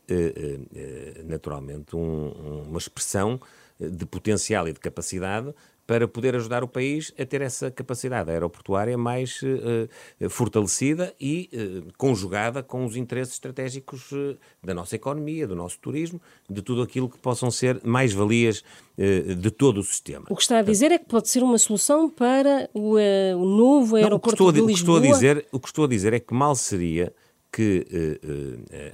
naturalmente, 1.26 1.94
um, 1.94 2.62
uma 2.68 2.78
expressão 2.78 3.38
de 3.78 4.06
potencial 4.06 4.66
e 4.66 4.72
de 4.72 4.80
capacidade 4.80 5.54
para 5.88 6.06
poder 6.06 6.36
ajudar 6.36 6.62
o 6.62 6.68
país 6.68 7.14
a 7.18 7.24
ter 7.24 7.40
essa 7.40 7.70
capacidade 7.70 8.30
aeroportuária 8.30 8.98
mais 8.98 9.40
uh, 9.40 10.28
fortalecida 10.28 11.14
e 11.18 11.48
uh, 11.50 11.90
conjugada 11.96 12.62
com 12.62 12.84
os 12.84 12.94
interesses 12.94 13.32
estratégicos 13.32 14.12
uh, 14.12 14.36
da 14.62 14.74
nossa 14.74 14.96
economia, 14.96 15.46
do 15.46 15.56
nosso 15.56 15.78
turismo, 15.78 16.20
de 16.48 16.60
tudo 16.60 16.82
aquilo 16.82 17.08
que 17.08 17.16
possam 17.16 17.50
ser 17.50 17.80
mais-valias 17.82 18.62
de 18.98 19.50
todo 19.50 19.78
o 19.78 19.82
sistema. 19.82 20.26
O 20.28 20.34
que 20.34 20.42
está 20.42 20.58
a 20.58 20.62
dizer 20.62 20.90
é 20.90 20.98
que 20.98 21.06
pode 21.06 21.28
ser 21.28 21.40
uma 21.40 21.56
solução 21.56 22.10
para 22.10 22.68
o, 22.74 22.96
o 22.96 23.44
novo 23.46 23.94
aeroporto 23.94 24.42
Não, 24.42 24.50
o 24.50 24.52
de 24.52 24.60
Lisboa? 24.60 24.98
O 24.98 25.02
que, 25.02 25.06
estou 25.06 25.14
a 25.14 25.14
dizer, 25.14 25.46
o 25.52 25.60
que 25.60 25.68
estou 25.68 25.84
a 25.84 25.88
dizer 25.88 26.12
é 26.12 26.18
que 26.18 26.34
mal 26.34 26.56
seria 26.56 27.14
que 27.52 27.86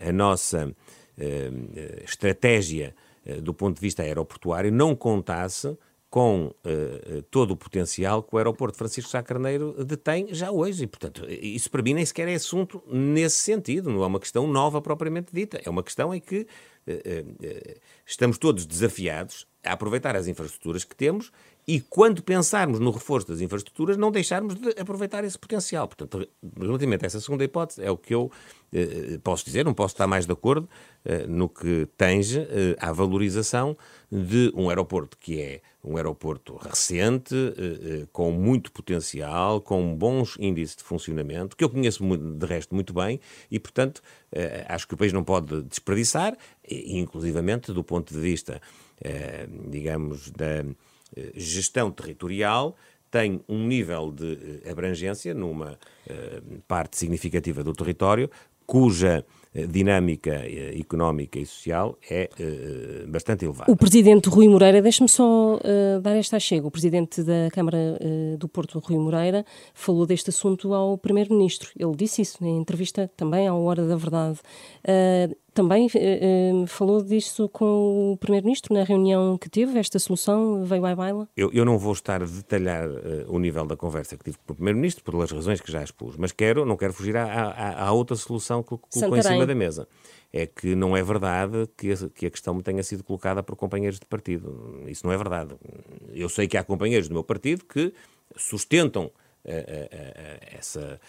a 0.07 0.13
nossa 0.13 0.71
estratégia 2.05 2.95
do 3.43 3.55
ponto 3.55 3.77
de 3.77 3.81
vista 3.81 4.03
aeroportuário 4.03 4.71
não 4.71 4.95
contasse 4.95 5.75
com 6.14 6.44
uh, 6.47 7.23
todo 7.28 7.50
o 7.50 7.56
potencial 7.56 8.23
que 8.23 8.33
o 8.33 8.38
aeroporto 8.38 8.78
Francisco 8.78 9.11
Sá 9.11 9.21
Carneiro 9.21 9.85
detém 9.85 10.33
já 10.33 10.49
hoje. 10.49 10.85
E, 10.85 10.87
portanto, 10.87 11.26
isso 11.28 11.68
para 11.68 11.83
mim 11.83 11.92
nem 11.92 12.06
sequer 12.06 12.28
é 12.28 12.35
assunto 12.35 12.80
nesse 12.87 13.38
sentido, 13.38 13.90
não 13.90 14.04
é 14.04 14.06
uma 14.06 14.21
questão 14.21 14.47
nova 14.47 14.80
propriamente 14.80 15.35
dita. 15.35 15.61
É 15.64 15.68
uma 15.68 15.83
questão 15.83 16.14
em 16.14 16.20
que 16.20 16.46
uh, 16.87 16.92
uh, 16.92 17.81
estamos 18.07 18.38
todos 18.38 18.64
desafiados 18.64 19.44
a 19.64 19.72
aproveitar 19.72 20.14
as 20.14 20.29
infraestruturas 20.29 20.85
que 20.85 20.94
temos 20.94 21.33
e, 21.66 21.81
quando 21.81 22.22
pensarmos 22.22 22.79
no 22.79 22.92
reforço 22.92 23.27
das 23.27 23.40
infraestruturas, 23.40 23.96
não 23.96 24.12
deixarmos 24.12 24.55
de 24.55 24.68
aproveitar 24.79 25.24
esse 25.24 25.37
potencial. 25.37 25.88
Portanto, 25.88 26.29
relativamente 26.57 27.05
a 27.05 27.07
essa 27.07 27.18
segunda 27.18 27.42
hipótese, 27.42 27.83
é 27.83 27.90
o 27.90 27.96
que 27.96 28.14
eu 28.14 28.31
posso 29.24 29.44
dizer, 29.46 29.64
não 29.64 29.72
posso 29.72 29.94
estar 29.94 30.07
mais 30.07 30.27
de 30.27 30.33
acordo 30.33 30.68
no 31.27 31.48
que 31.48 31.88
tange 31.96 32.46
à 32.79 32.92
valorização 32.92 33.74
de 34.12 34.53
um 34.55 34.68
aeroporto 34.68 35.16
que 35.16 35.40
é 35.40 35.62
um 35.85 35.97
aeroporto 35.97 36.57
recente, 36.57 37.35
eh, 37.35 38.03
eh, 38.03 38.07
com 38.11 38.33
muito 38.33 38.73
potencial, 38.73 39.61
com 39.61 39.94
bons 39.94 40.37
índices 40.40 40.77
de 40.77 40.83
funcionamento, 40.83 41.57
que 41.57 41.62
eu 41.62 41.68
conheço 41.68 42.03
de 42.16 42.47
resto 42.47 42.75
muito 42.75 42.94
bem 42.94 43.20
e, 43.51 43.61
portanto, 43.61 44.03
eh, 44.33 44.64
acho 44.68 44.88
que 44.88 44.94
o 44.94 44.97
país 44.97 45.12
não 45.12 45.23
pode 45.23 45.62
desperdiçar, 45.62 46.37
inclusivamente 46.68 47.73
do 47.73 47.85
ponto 47.85 48.14
de 48.14 48.20
vista, 48.20 48.61
digamos, 49.68 50.31
da 50.31 50.64
gestão 51.35 51.90
territorial 51.90 52.75
tem 53.11 53.40
um 53.49 53.66
nível 53.66 54.11
de 54.11 54.62
abrangência 54.68 55.35
numa 55.35 55.79
parte 56.66 56.97
significativa 56.97 57.62
do 57.62 57.73
território, 57.73 58.31
cuja 58.66 59.24
dinâmica 59.68 60.42
económica 60.79 61.38
e 61.38 61.46
social 61.46 61.96
é 62.11 62.29
uh, 62.40 63.09
bastante 63.09 63.44
elevada. 63.44 63.70
O 63.70 63.77
presidente 63.77 64.29
Rui 64.29 64.48
Moreira, 64.48 64.83
deixe-me 64.83 65.09
só 65.09 65.55
uh, 65.55 66.00
dar 66.00 66.16
esta 66.16 66.40
chega, 66.40 66.66
o 66.66 66.70
presidente 66.70 67.22
da 67.22 67.48
Câmara 67.53 67.79
uh, 68.00 68.37
do 68.37 68.48
Porto, 68.48 68.81
Rui 68.81 68.98
Moreira, 68.98 69.46
falou 69.72 70.07
deste 70.07 70.31
assunto 70.31 70.74
ao 70.74 70.98
primeiro-ministro. 70.98 71.70
Ele 71.79 71.94
disse 71.94 72.22
isso 72.22 72.44
em 72.44 72.59
entrevista 72.59 73.09
também 73.16 73.46
à 73.46 73.55
Hora 73.55 73.87
da 73.87 73.96
Verdade 73.96 74.40
também 75.55 75.87
uh, 75.87 76.67
falou 76.67 77.03
disso 77.03 77.49
com 77.49 78.12
o 78.12 78.17
Primeiro-Ministro 78.19 78.75
na 78.75 78.83
reunião 78.83 79.38
que 79.38 79.49
teve, 79.49 79.79
esta 79.79 79.99
solução 79.99 80.64
veio 80.64 80.85
à 80.85 80.95
baila? 80.95 81.29
Eu, 81.37 81.51
eu 81.53 81.64
não 81.64 81.79
vou 81.79 81.93
estar 81.93 82.23
a 82.23 82.27
detalhar 82.27 82.88
uh, 82.88 83.25
o 83.29 83.38
nível 83.38 83.64
da 83.64 83.77
conversa 83.77 84.17
que 84.17 84.25
tive 84.25 84.37
com 84.38 84.53
o 84.53 84.57
Primeiro-Ministro, 84.57 85.05
pelas 85.05 85.31
razões 85.31 85.61
que 85.61 85.71
já 85.71 85.83
expus, 85.83 86.17
mas 86.17 86.33
quero, 86.33 86.67
não 86.67 86.77
quero 86.77 86.93
fugir 86.93 87.17
à, 87.17 87.25
à, 87.25 87.87
à 87.87 87.93
outra 87.93 88.17
solução 88.17 88.62
que 88.62 88.71
colocou 88.71 89.17
em 89.17 89.23
cima 89.23 89.47
da 89.47 89.55
mesa. 89.55 89.88
É 90.33 90.47
que 90.47 90.75
não 90.75 90.97
é 90.97 91.03
verdade 91.03 91.69
que 91.77 91.93
a, 91.93 91.97
que 92.12 92.27
a 92.27 92.31
questão 92.31 92.55
me 92.55 92.62
tenha 92.62 92.83
sido 92.83 93.05
colocada 93.05 93.40
por 93.40 93.55
companheiros 93.55 94.01
de 94.01 94.07
partido. 94.07 94.83
Isso 94.88 95.07
não 95.07 95.12
é 95.12 95.17
verdade. 95.17 95.55
Eu 96.12 96.29
sei 96.29 96.49
que 96.49 96.57
há 96.57 96.64
companheiros 96.64 97.09
do 97.09 97.14
meu 97.14 97.23
partido 97.23 97.64
que 97.64 97.95
sustentam 98.37 99.12
essa, 100.57 101.00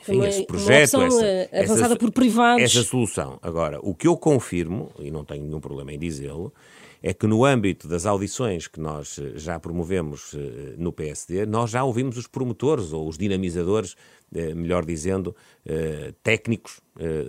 enfim, 0.00 0.16
uma, 0.16 0.28
esse 0.28 0.46
projeto, 0.46 1.00
essa, 1.02 1.48
avançada 1.52 1.86
essa, 1.86 1.96
por 1.96 2.12
privados. 2.12 2.62
Essa 2.62 2.82
solução. 2.82 3.38
Agora, 3.42 3.80
o 3.82 3.94
que 3.94 4.06
eu 4.06 4.16
confirmo, 4.16 4.92
e 4.98 5.10
não 5.10 5.24
tenho 5.24 5.44
nenhum 5.44 5.60
problema 5.60 5.92
em 5.92 5.98
dizê-lo, 5.98 6.52
é 7.06 7.12
que 7.12 7.26
no 7.26 7.44
âmbito 7.44 7.86
das 7.86 8.06
audições 8.06 8.66
que 8.66 8.80
nós 8.80 9.18
eh, 9.18 9.32
já 9.36 9.60
promovemos 9.60 10.32
eh, 10.32 10.74
no 10.78 10.90
PSD, 10.90 11.44
nós 11.44 11.68
já 11.68 11.84
ouvimos 11.84 12.16
os 12.16 12.26
promotores 12.26 12.94
ou 12.94 13.06
os 13.06 13.18
dinamizadores, 13.18 13.94
eh, 13.94 14.23
melhor 14.54 14.84
dizendo, 14.84 15.34
técnicos 16.22 16.80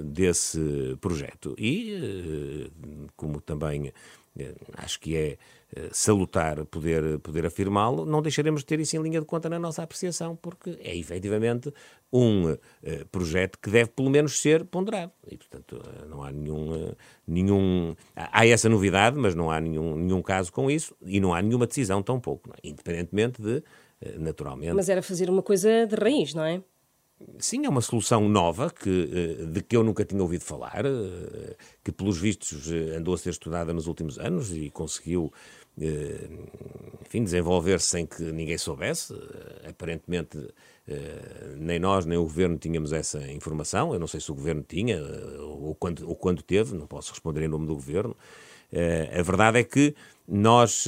desse 0.03 0.59
projeto. 0.99 1.55
E, 1.57 2.69
como 3.15 3.39
também 3.41 3.91
acho 4.73 4.99
que 4.99 5.15
é 5.15 5.37
eh, 5.75 5.89
salutar 5.91 6.65
poder, 6.65 7.19
poder 7.19 7.45
afirmá-lo, 7.45 8.05
não 8.05 8.21
deixaremos 8.21 8.61
de 8.61 8.65
ter 8.65 8.79
isso 8.79 8.97
em 8.97 9.01
linha 9.01 9.19
de 9.19 9.25
conta 9.25 9.47
na 9.47 9.57
nossa 9.57 9.81
apreciação, 9.81 10.35
porque 10.35 10.77
é 10.81 10.95
efetivamente 10.95 11.73
um 12.11 12.55
projeto 13.11 13.57
que 13.59 13.69
deve 13.69 13.89
pelo 13.91 14.09
menos 14.09 14.39
ser 14.39 14.65
ponderado. 14.65 15.11
E, 15.29 15.37
portanto, 15.37 15.81
não 16.09 16.23
há 16.23 16.31
nenhum. 16.31 16.93
Nenhum 17.27 17.95
há 18.15 18.45
essa 18.45 18.69
novidade, 18.69 19.17
mas 19.17 19.35
não 19.35 19.49
há 19.49 19.59
nenhum, 19.59 19.97
nenhum 19.97 20.21
caso 20.21 20.51
com 20.51 20.69
isso 20.69 20.95
e 21.01 21.19
não 21.19 21.33
há 21.33 21.41
nenhuma 21.41 21.67
decisão 21.67 22.01
tão 22.01 22.19
pouco, 22.19 22.51
é? 22.51 22.67
independentemente 22.67 23.41
de, 23.41 23.63
naturalmente. 24.17 24.73
Mas 24.73 24.89
era 24.89 25.01
fazer 25.01 25.29
uma 25.29 25.41
coisa 25.41 25.85
de 25.85 25.95
raiz, 25.95 26.33
não 26.33 26.43
é? 26.43 26.61
Sim, 27.39 27.65
é 27.65 27.69
uma 27.69 27.81
solução 27.81 28.27
nova 28.27 28.69
que, 28.69 29.45
de 29.47 29.61
que 29.61 29.77
eu 29.77 29.83
nunca 29.83 30.03
tinha 30.03 30.21
ouvido 30.21 30.43
falar, 30.43 30.83
que 31.83 31.91
pelos 31.91 32.17
vistos 32.17 32.69
andou 32.97 33.13
a 33.13 33.17
ser 33.17 33.29
estudada 33.29 33.73
nos 33.73 33.87
últimos 33.87 34.19
anos 34.19 34.51
e 34.51 34.69
conseguiu 34.69 35.31
eh, 35.79 36.29
enfim, 37.05 37.23
desenvolver-se 37.23 37.87
sem 37.87 38.05
que 38.05 38.23
ninguém 38.23 38.57
soubesse. 38.57 39.13
Eh, 39.13 39.69
aparentemente, 39.69 40.37
eh, 40.87 41.55
nem 41.57 41.79
nós, 41.79 42.05
nem 42.05 42.17
o 42.17 42.23
Governo 42.23 42.57
tínhamos 42.57 42.93
essa 42.93 43.19
informação. 43.31 43.93
Eu 43.93 43.99
não 43.99 44.07
sei 44.07 44.19
se 44.19 44.31
o 44.31 44.35
Governo 44.35 44.63
tinha 44.67 45.01
ou 45.41 45.75
quando, 45.75 46.07
ou 46.07 46.15
quando 46.15 46.41
teve, 46.41 46.75
não 46.75 46.87
posso 46.87 47.11
responder 47.11 47.43
em 47.43 47.47
nome 47.47 47.67
do 47.67 47.75
Governo. 47.75 48.15
A 49.17 49.21
verdade 49.21 49.59
é 49.59 49.63
que 49.63 49.95
nós, 50.27 50.85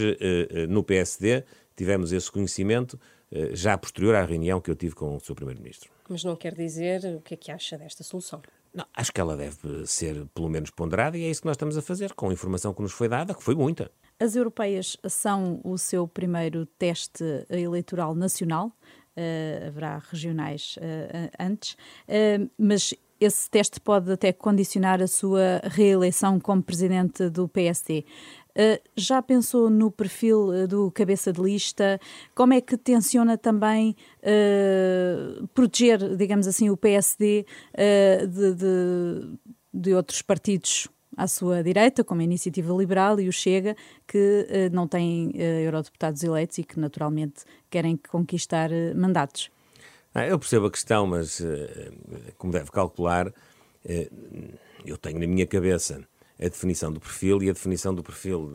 no 0.67 0.83
PSD, 0.83 1.43
tivemos 1.75 2.11
esse 2.11 2.29
conhecimento 2.29 2.99
já 3.53 3.77
posterior 3.77 4.15
à 4.15 4.25
reunião 4.25 4.59
que 4.59 4.69
eu 4.69 4.75
tive 4.75 4.93
com 4.93 5.15
o 5.15 5.19
Sr. 5.21 5.35
Primeiro-Ministro. 5.35 5.96
Mas 6.09 6.23
não 6.23 6.35
quer 6.35 6.53
dizer 6.53 7.03
o 7.15 7.21
que 7.21 7.33
é 7.33 7.37
que 7.37 7.51
acha 7.51 7.77
desta 7.77 8.03
solução? 8.03 8.41
Não, 8.73 8.85
acho 8.93 9.11
que 9.11 9.19
ela 9.19 9.35
deve 9.35 9.85
ser 9.85 10.25
pelo 10.33 10.49
menos 10.49 10.69
ponderada 10.69 11.17
e 11.17 11.23
é 11.23 11.29
isso 11.29 11.41
que 11.41 11.47
nós 11.47 11.55
estamos 11.55 11.77
a 11.77 11.81
fazer, 11.81 12.13
com 12.13 12.29
a 12.29 12.33
informação 12.33 12.73
que 12.73 12.81
nos 12.81 12.91
foi 12.91 13.07
dada, 13.07 13.33
que 13.33 13.41
foi 13.41 13.55
muita. 13.55 13.91
As 14.19 14.35
europeias 14.35 14.97
são 15.07 15.61
o 15.63 15.77
seu 15.77 16.07
primeiro 16.07 16.65
teste 16.65 17.23
eleitoral 17.49 18.15
nacional. 18.15 18.71
Uh, 19.15 19.67
haverá 19.67 19.97
regionais 20.11 20.77
uh, 20.77 21.31
antes, 21.39 21.73
uh, 21.73 22.47
mas 22.55 22.93
esse 23.19 23.49
teste 23.49 23.79
pode 23.79 24.11
até 24.11 24.31
condicionar 24.31 25.01
a 25.01 25.07
sua 25.07 25.59
reeleição 25.63 26.39
como 26.39 26.61
presidente 26.61 27.29
do 27.29 27.47
PSD. 27.47 28.05
Uh, 28.57 28.81
já 28.95 29.21
pensou 29.21 29.69
no 29.69 29.91
perfil 29.91 30.47
uh, 30.47 30.67
do 30.67 30.89
cabeça 30.89 31.31
de 31.31 31.39
lista? 31.39 31.99
Como 32.33 32.53
é 32.53 32.59
que 32.59 32.75
tenciona 32.75 33.37
também 33.37 33.95
uh, 34.23 35.47
proteger, 35.49 36.15
digamos 36.17 36.47
assim, 36.47 36.67
o 36.67 36.75
PSD 36.75 37.45
de, 38.27 38.53
de, 38.55 39.37
de, 39.71 39.93
outros 39.93 40.23
partidos 40.23 40.87
à 41.15 41.27
sua 41.27 41.61
direita, 41.61 42.03
como 42.03 42.21
a 42.21 42.23
Iniciativa 42.23 42.73
Liberal 42.73 43.19
e 43.19 43.29
o 43.29 43.31
Chega, 43.31 43.75
que 44.07 44.47
não 44.71 44.87
têm 44.87 45.31
eurodeputados 45.35 46.23
eleitos 46.23 46.57
e 46.57 46.63
que 46.63 46.79
naturalmente 46.79 47.43
querem 47.69 47.97
conquistar 48.09 48.69
mandatos? 48.95 49.51
Ah, 50.13 50.25
eu 50.25 50.37
percebo 50.37 50.67
a 50.67 50.71
questão, 50.71 51.07
mas 51.07 51.41
como 52.37 52.53
deve 52.53 52.71
calcular, 52.71 53.31
eu 54.85 54.97
tenho 54.97 55.19
na 55.19 55.27
minha 55.27 55.45
cabeça 55.47 56.07
a 56.39 56.43
definição 56.43 56.91
do 56.91 57.00
perfil 57.00 57.41
e 57.43 57.50
a 57.50 57.54
definição 57.54 57.93
do 57.93 58.04
perfil 58.04 58.50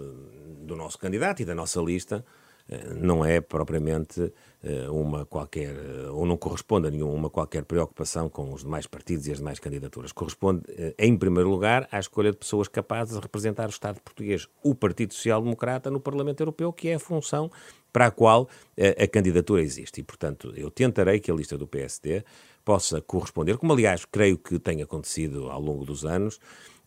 do 0.63 0.77
nosso 0.77 0.99
candidato 0.99 1.41
e 1.43 1.45
da 1.45 1.55
nossa 1.55 1.81
lista 1.81 2.25
eh, 2.69 2.95
não 2.95 3.25
é 3.25 3.41
propriamente 3.41 4.33
eh, 4.63 4.89
uma 4.89 5.27
qualquer, 5.27 5.75
eh, 5.75 6.09
ou 6.11 6.25
não 6.25 6.37
corresponde 6.37 6.89
a 6.89 6.91
nenhuma 6.91 7.29
qualquer 7.29 7.65
preocupação 7.65 8.29
com 8.29 8.53
os 8.53 8.63
demais 8.63 8.87
partidos 8.87 9.27
e 9.27 9.33
as 9.33 9.39
demais 9.39 9.59
candidaturas. 9.59 10.13
Corresponde, 10.13 10.63
em 10.99 11.17
primeiro 11.17 11.51
lugar, 11.51 11.89
à 11.91 11.99
escolha 11.99 12.31
de 12.31 12.37
pessoas 12.37 12.69
capazes 12.69 13.15
de 13.15 13.21
representar 13.21 13.67
o 13.67 13.71
Estado 13.71 14.01
português, 14.01 14.49
o 14.63 14.75
Partido 14.75 15.13
Social 15.13 15.43
Democrata 15.43 15.91
no 15.91 16.01
Parlamento 16.01 16.41
Europeu, 16.41 16.73
que 16.73 16.89
é 16.89 16.95
a 16.95 16.99
função 16.99 17.51
para 17.93 18.07
a 18.07 18.11
qual 18.11 18.49
a, 18.79 19.05
a 19.05 19.09
candidatura 19.09 19.63
existe. 19.63 20.01
E, 20.01 20.05
portanto, 20.05 20.53
eu 20.57 20.71
tentarei 20.71 21.21
que 21.21 21.31
a 21.31 21.35
lista 21.35 21.59
do 21.59 21.67
PSD 21.67 22.25
possa 22.65 23.01
corresponder, 23.01 23.59
como 23.59 23.73
aliás 23.73 24.05
creio 24.05 24.39
que 24.39 24.59
tem 24.59 24.83
acontecido 24.83 25.51
ao 25.51 25.61
longo 25.61 25.85
dos 25.85 26.05
anos, 26.05 26.39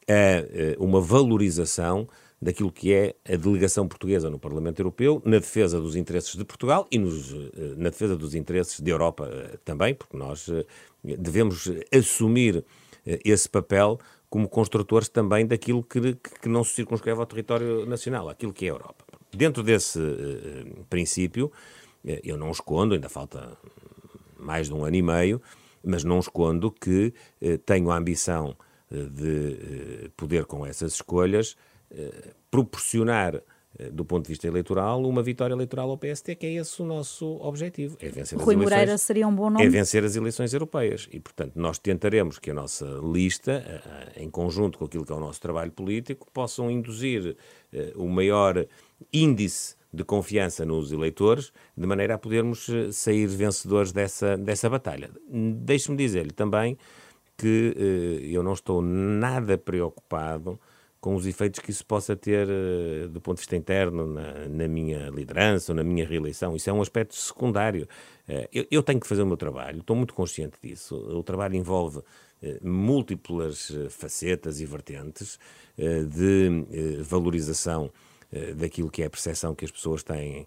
a 0.07 0.13
eh, 0.13 0.75
uma 0.79 1.01
valorização 1.01 2.07
daquilo 2.41 2.71
que 2.71 2.93
é 2.93 3.15
a 3.27 3.35
delegação 3.35 3.87
portuguesa 3.87 4.29
no 4.29 4.37
Parlamento 4.37 4.79
Europeu, 4.79 5.21
na 5.25 5.39
defesa 5.39 5.79
dos 5.79 5.95
interesses 5.95 6.35
de 6.35 6.43
Portugal 6.43 6.87
e 6.91 6.97
nos, 6.97 7.33
eh, 7.33 7.73
na 7.77 7.89
defesa 7.89 8.15
dos 8.15 8.35
interesses 8.35 8.79
da 8.79 8.91
Europa 8.91 9.27
eh, 9.31 9.57
também, 9.63 9.95
porque 9.95 10.15
nós 10.15 10.49
devemos 11.03 11.71
assumir 11.93 12.63
esse 13.23 13.47
papel 13.47 13.99
como 14.29 14.49
construtores 14.49 15.07
também 15.07 15.45
daquilo 15.45 15.83
que, 15.83 16.15
que 16.15 16.49
não 16.49 16.63
se 16.63 16.73
circunscreve 16.73 17.19
ao 17.19 17.25
território 17.25 17.85
nacional, 17.85 18.29
aquilo 18.29 18.51
que 18.51 18.65
é 18.65 18.69
a 18.69 18.73
Europa. 18.73 19.05
Dentro 19.31 19.61
desse 19.61 19.99
princípio, 20.89 21.51
eu 22.23 22.35
não 22.35 22.49
escondo, 22.49 22.95
ainda 22.95 23.07
falta 23.07 23.55
mais 24.39 24.67
de 24.67 24.73
um 24.73 24.83
ano 24.83 24.95
e 24.95 25.01
meio, 25.03 25.41
mas 25.83 26.03
não 26.03 26.17
escondo 26.17 26.71
que 26.71 27.13
tenho 27.65 27.91
a 27.91 27.97
ambição 27.97 28.57
de 28.91 30.05
eh, 30.05 30.09
poder, 30.15 30.45
com 30.45 30.65
essas 30.65 30.93
escolhas, 30.93 31.55
eh, 31.91 32.33
proporcionar 32.51 33.41
eh, 33.77 33.89
do 33.89 34.05
ponto 34.05 34.23
de 34.23 34.29
vista 34.29 34.47
eleitoral, 34.47 35.03
uma 35.03 35.23
vitória 35.23 35.53
eleitoral 35.53 35.89
ao 35.89 35.97
PST, 35.97 36.35
que 36.35 36.45
é 36.45 36.53
esse 36.53 36.81
o 36.81 36.85
nosso 36.85 37.25
objetivo. 37.41 37.97
É 37.99 38.09
vencer 38.09 38.37
Rui 38.37 38.55
as 38.55 38.61
Moreira 38.61 38.83
eleições, 38.83 39.01
seria 39.01 39.27
um 39.27 39.35
bom 39.35 39.49
nome? 39.49 39.65
É 39.65 39.69
vencer 39.69 40.03
as 40.03 40.15
eleições 40.15 40.53
europeias. 40.53 41.07
E, 41.11 41.19
portanto, 41.19 41.53
nós 41.55 41.79
tentaremos 41.79 42.39
que 42.39 42.51
a 42.51 42.53
nossa 42.53 42.85
lista, 43.03 43.81
em 44.15 44.29
conjunto 44.29 44.77
com 44.77 44.85
aquilo 44.85 45.05
que 45.05 45.11
é 45.11 45.15
o 45.15 45.19
nosso 45.19 45.41
trabalho 45.41 45.71
político, 45.71 46.27
possam 46.31 46.69
induzir 46.69 47.35
o 47.95 48.07
maior 48.07 48.65
índice 49.11 49.75
de 49.91 50.03
confiança 50.03 50.65
nos 50.65 50.91
eleitores, 50.91 51.51
de 51.75 51.87
maneira 51.87 52.15
a 52.15 52.17
podermos 52.17 52.69
sair 52.91 53.27
vencedores 53.27 53.91
dessa, 53.91 54.37
dessa 54.37 54.69
batalha. 54.69 55.09
Deixe-me 55.29 55.97
dizer-lhe 55.97 56.31
também 56.31 56.77
que 57.37 57.75
eh, 57.77 58.27
eu 58.31 58.41
não 58.43 58.53
estou 58.53 58.81
nada 58.81 59.57
preocupado 59.57 60.59
com 60.99 61.15
os 61.15 61.27
efeitos 61.27 61.59
que 61.59 61.69
isso 61.69 61.85
possa 61.85 62.15
ter 62.15 62.47
eh, 62.49 63.07
do 63.07 63.21
ponto 63.21 63.35
de 63.35 63.41
vista 63.41 63.55
interno 63.55 64.07
na, 64.07 64.47
na, 64.47 64.67
minha 64.67 65.09
liderança 65.09 65.71
ou 65.71 65.75
na 65.75 65.83
minha 65.83 66.05
reeleição. 66.07 66.55
Isso 66.55 66.69
é 66.69 66.73
um 66.73 66.81
aspecto 66.81 67.15
secundário. 67.15 67.87
Eh, 68.27 68.49
eu, 68.53 68.65
eu, 68.71 68.83
tenho 68.83 68.99
que 68.99 69.07
fazer 69.07 69.21
o 69.21 69.25
meu 69.25 69.37
trabalho, 69.37 69.79
estou 69.79 69.95
muito 69.95 70.13
consciente 70.13 70.57
disso. 70.61 70.95
O 70.95 71.23
trabalho 71.23 71.55
envolve 71.55 72.01
múltiplas 72.61 73.71
facetas 73.89 74.59
e 74.59 74.65
vertentes 74.65 75.39
de 75.77 77.01
valorização 77.01 77.89
daquilo 78.55 78.91
que 78.91 79.01
é 79.01 79.05
a 79.05 79.09
percepção 79.09 79.55
que 79.55 79.65
as 79.65 79.71
pessoas 79.71 80.03
têm 80.03 80.45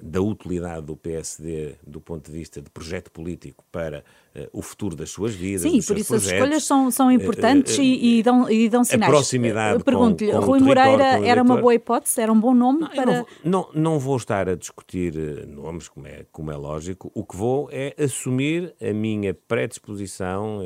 da 0.00 0.20
utilidade 0.20 0.86
do 0.86 0.96
PSD 0.96 1.74
do 1.84 2.00
ponto 2.00 2.30
de 2.30 2.38
vista 2.38 2.62
de 2.62 2.70
projeto 2.70 3.10
político 3.10 3.64
para 3.72 4.04
uh, 4.34 4.48
o 4.52 4.62
futuro 4.62 4.94
das 4.94 5.10
suas 5.10 5.34
vidas. 5.34 5.62
Sim, 5.62 5.82
por 5.82 5.98
isso 5.98 6.08
projetos. 6.08 6.26
as 6.26 6.32
escolhas 6.32 6.64
são, 6.64 6.90
são 6.92 7.10
importantes 7.10 7.76
uh, 7.76 7.80
uh, 7.80 7.84
e, 7.84 8.18
e, 8.18 8.22
dão, 8.22 8.48
e 8.48 8.68
dão 8.68 8.84
sinais. 8.84 9.10
A 9.10 9.16
proximidade 9.16 9.82
Pergunto-lhe, 9.82 10.30
Rui 10.30 10.60
Moreira 10.60 11.26
era 11.26 11.42
uma 11.42 11.56
boa 11.56 11.74
hipótese? 11.74 12.20
Era 12.20 12.32
um 12.32 12.38
bom 12.38 12.54
nome 12.54 12.82
não, 12.82 12.88
para... 12.88 13.12
Não, 13.12 13.26
não, 13.44 13.68
não, 13.74 13.98
vou 13.98 14.16
estar 14.16 14.48
a 14.48 14.54
discutir 14.54 15.14
nomes, 15.48 15.88
como 15.88 16.06
é, 16.06 16.24
como 16.30 16.52
é 16.52 16.56
lógico. 16.56 17.10
O 17.12 17.24
que 17.24 17.36
vou 17.36 17.68
é 17.72 17.94
assumir 17.98 18.74
a 18.80 18.92
minha 18.92 19.34
predisposição, 19.34 20.60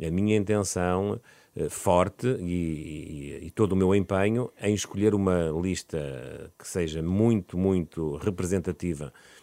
a 0.00 0.10
minha 0.10 0.36
intenção 0.36 1.14
eh, 1.14 1.35
forte 1.70 2.26
e, 2.26 3.40
e, 3.42 3.46
e, 3.46 3.50
todo 3.50 3.72
o 3.72 3.76
meu 3.76 3.94
empenho 3.94 4.50
em 4.60 4.74
escolher 4.74 5.14
uma 5.14 5.50
lista 5.62 6.52
que 6.58 6.68
seja 6.68 7.02
muito, 7.02 7.56
muito 7.56 8.16
representativa 8.16 9.12
eh, 9.12 9.35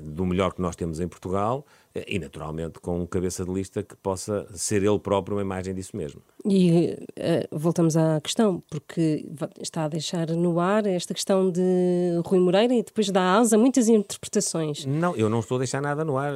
do 0.00 0.24
melhor 0.24 0.54
que 0.54 0.60
nós 0.60 0.76
temos 0.76 1.00
em 1.00 1.08
Portugal 1.08 1.66
eh, 1.92 2.04
e, 2.06 2.18
naturalmente, 2.20 2.78
com 2.78 3.00
um 3.00 3.06
cabeça 3.06 3.44
de 3.44 3.52
lista 3.52 3.82
que 3.82 3.96
possa 3.96 4.46
ser 4.54 4.82
ele 4.82 4.98
próprio 4.98 5.36
uma 5.36 5.42
imagem 5.42 5.74
disso 5.74 5.96
mesmo. 5.96 6.22
E 6.44 6.96
uh, 7.18 7.58
voltamos 7.58 7.96
à 7.96 8.20
questão, 8.20 8.62
porque 8.70 9.26
está 9.60 9.84
a 9.84 9.88
deixar 9.88 10.28
no 10.28 10.60
ar 10.60 10.86
esta 10.86 11.12
questão 11.12 11.50
de 11.50 12.20
Rui 12.24 12.38
Moreira 12.38 12.72
e 12.74 12.82
depois 12.82 13.10
dá 13.10 13.38
asa 13.38 13.56
a 13.56 13.58
muitas 13.58 13.88
interpretações. 13.88 14.86
Não, 14.86 15.16
eu 15.16 15.28
não 15.28 15.40
estou 15.40 15.56
a 15.56 15.58
deixar 15.58 15.82
nada 15.82 16.04
no 16.04 16.16
ar. 16.16 16.34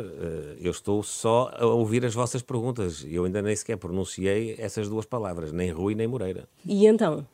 Eu 0.61 0.73
estou 0.73 1.03
só 1.03 1.53
a 1.57 1.67
ouvir 1.67 2.05
as 2.05 2.15
vossas 2.15 2.43
perguntas. 2.43 3.07
Eu 3.09 3.25
ainda 3.25 3.41
nem 3.41 3.55
sequer 3.55 3.77
pronunciei 3.77 4.57
essas 4.59 4.89
duas 4.89 5.07
palavras, 5.07 5.53
nem 5.53 5.71
Rui 5.71 5.95
nem 5.95 6.09
Moreira. 6.09 6.49
E 6.67 6.87
então? 6.87 7.25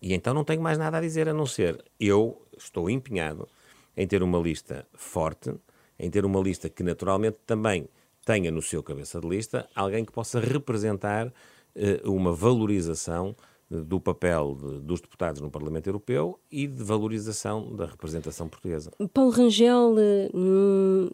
E 0.00 0.12
então 0.12 0.34
não 0.34 0.44
tenho 0.44 0.60
mais 0.60 0.76
nada 0.76 0.98
a 0.98 1.00
dizer 1.00 1.26
a 1.28 1.32
não 1.32 1.46
ser 1.46 1.82
eu 1.98 2.40
estou 2.56 2.90
empenhado 2.90 3.48
em 3.96 4.06
ter 4.06 4.22
uma 4.22 4.38
lista 4.38 4.86
forte, 4.94 5.54
em 5.98 6.10
ter 6.10 6.24
uma 6.24 6.40
lista 6.40 6.68
que 6.68 6.82
naturalmente 6.82 7.38
também 7.46 7.88
tenha 8.24 8.50
no 8.50 8.60
seu 8.60 8.82
cabeça 8.82 9.20
de 9.20 9.28
lista 9.28 9.68
alguém 9.74 10.04
que 10.04 10.12
possa 10.12 10.40
representar 10.40 11.28
uh, 11.28 12.12
uma 12.12 12.32
valorização 12.32 13.34
do 13.68 14.00
papel 14.00 14.54
de, 14.54 14.80
dos 14.80 15.00
deputados 15.00 15.40
no 15.40 15.50
Parlamento 15.50 15.88
Europeu 15.88 16.38
e 16.50 16.66
de 16.66 16.82
valorização 16.84 17.74
da 17.74 17.86
representação 17.86 18.48
portuguesa. 18.48 18.92
Paulo 19.12 19.30
Rangel, 19.30 19.96
eh, 19.98 20.30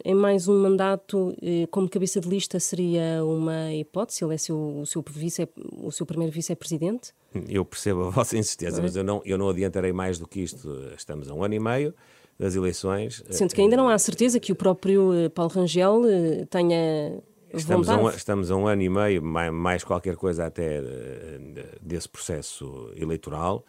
em 0.05 0.15
mais 0.15 0.49
um 0.49 0.61
mandato 0.61 1.35
eh, 1.41 1.67
como 1.71 1.89
cabeça 1.89 2.21
de 2.21 2.29
lista, 2.29 2.61
seria 2.61 3.25
uma 3.25 3.73
hipótese? 3.73 4.23
Ele 4.23 4.35
é 4.35 4.37
seu, 4.37 4.81
o, 4.81 4.85
seu 4.85 5.03
vice, 5.09 5.49
o 5.79 5.91
seu 5.91 6.05
primeiro 6.05 6.31
vice-presidente? 6.31 7.15
Eu 7.49 7.65
percebo 7.65 8.05
a 8.05 8.11
vossa 8.11 8.37
insistência, 8.37 8.81
é? 8.81 8.83
mas 8.83 8.95
eu 8.97 9.03
não, 9.03 9.23
eu 9.25 9.39
não 9.39 9.49
adiantarei 9.49 9.93
mais 9.93 10.19
do 10.19 10.29
que 10.29 10.41
isto. 10.41 10.93
Estamos 10.95 11.31
a 11.31 11.35
um 11.35 11.43
ano 11.43 11.55
e 11.55 11.61
meio 11.61 11.95
das 12.43 12.57
eleições. 12.57 13.23
Sendo 13.31 13.55
que 13.55 13.61
ainda 13.61 13.77
não 13.77 13.89
há 13.89 13.97
certeza 13.99 14.41
que 14.41 14.51
o 14.51 14.57
próprio 14.57 15.15
eh, 15.15 15.29
Paulo 15.29 15.53
Rangel 15.53 16.03
eh, 16.09 16.45
tenha 16.51 17.23
Estamos 17.55 17.89
a, 17.89 17.97
um, 17.97 18.09
estamos 18.09 18.51
a 18.51 18.57
um 18.57 18.67
ano 18.67 18.83
e 18.83 18.89
meio, 18.89 19.23
mais, 19.23 19.53
mais 19.53 19.85
qualquer 19.85 20.17
coisa 20.17 20.47
até 20.47 20.79
eh, 20.79 21.39
desse 21.81 22.09
processo 22.09 22.91
eleitoral. 22.97 23.65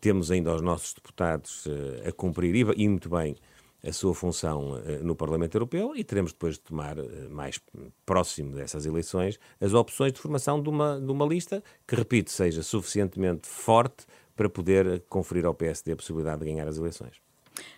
temos 0.00 0.30
ainda 0.30 0.52
os 0.54 0.60
nossos 0.60 0.92
deputados 0.92 1.66
a 2.06 2.12
cumprir, 2.12 2.54
e 2.76 2.88
muito 2.88 3.08
bem, 3.08 3.36
a 3.86 3.92
sua 3.92 4.12
função 4.14 4.82
no 5.02 5.14
Parlamento 5.14 5.54
Europeu 5.54 5.94
e 5.94 6.02
teremos 6.02 6.32
depois 6.32 6.54
de 6.54 6.60
tomar, 6.60 6.96
mais 7.30 7.60
próximo 8.04 8.54
dessas 8.54 8.84
eleições, 8.84 9.38
as 9.60 9.72
opções 9.72 10.12
de 10.12 10.18
formação 10.18 10.60
de 10.60 10.68
uma, 10.68 11.00
de 11.00 11.10
uma 11.10 11.24
lista 11.24 11.62
que, 11.86 11.94
repito, 11.94 12.30
seja 12.30 12.62
suficientemente 12.62 13.48
forte 13.48 14.04
para 14.36 14.50
poder 14.50 15.04
conferir 15.08 15.46
ao 15.46 15.54
PSD 15.54 15.92
a 15.92 15.96
possibilidade 15.96 16.40
de 16.40 16.46
ganhar 16.46 16.66
as 16.66 16.76
eleições. 16.76 17.23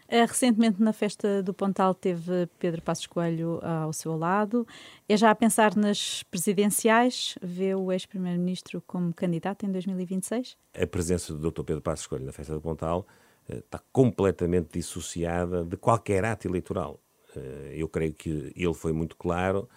Eh, 0.08 0.24
recentemente, 0.24 0.80
na 0.80 0.92
festa 0.92 1.42
do 1.42 1.52
Pontal, 1.52 1.94
teve 1.94 2.48
Pedro 2.58 2.80
Passos 2.80 3.06
Coelho 3.06 3.58
ah, 3.62 3.82
ao 3.82 3.92
seu 3.92 4.16
lado. 4.16 4.66
É 5.08 5.16
já 5.16 5.30
a 5.30 5.34
pensar 5.34 5.74
nas 5.74 6.22
presidenciais? 6.24 7.36
Vê 7.42 7.74
o 7.74 7.90
ex-primeiro-ministro 7.90 8.82
como 8.86 9.12
candidato 9.12 9.66
em 9.66 9.72
2026? 9.72 10.56
A 10.74 10.86
presença 10.86 11.34
do 11.34 11.50
Dr. 11.50 11.64
Pedro 11.64 11.82
Passos 11.82 12.06
Coelho 12.06 12.24
na 12.24 12.32
festa 12.32 12.54
do 12.54 12.60
Pontal 12.60 13.06
eh, 13.48 13.58
está 13.58 13.80
completamente 13.92 14.70
dissociada 14.74 15.64
de 15.64 15.76
qualquer 15.76 16.24
ato 16.24 16.46
eleitoral. 16.46 17.00
Eh, 17.36 17.74
eu 17.76 17.88
creio 17.88 18.14
que 18.14 18.52
ele 18.54 18.74
foi 18.74 18.92
muito 18.92 19.16
claro 19.16 19.68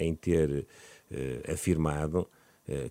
em 0.00 0.12
ter 0.12 0.66
afirmado 1.48 2.28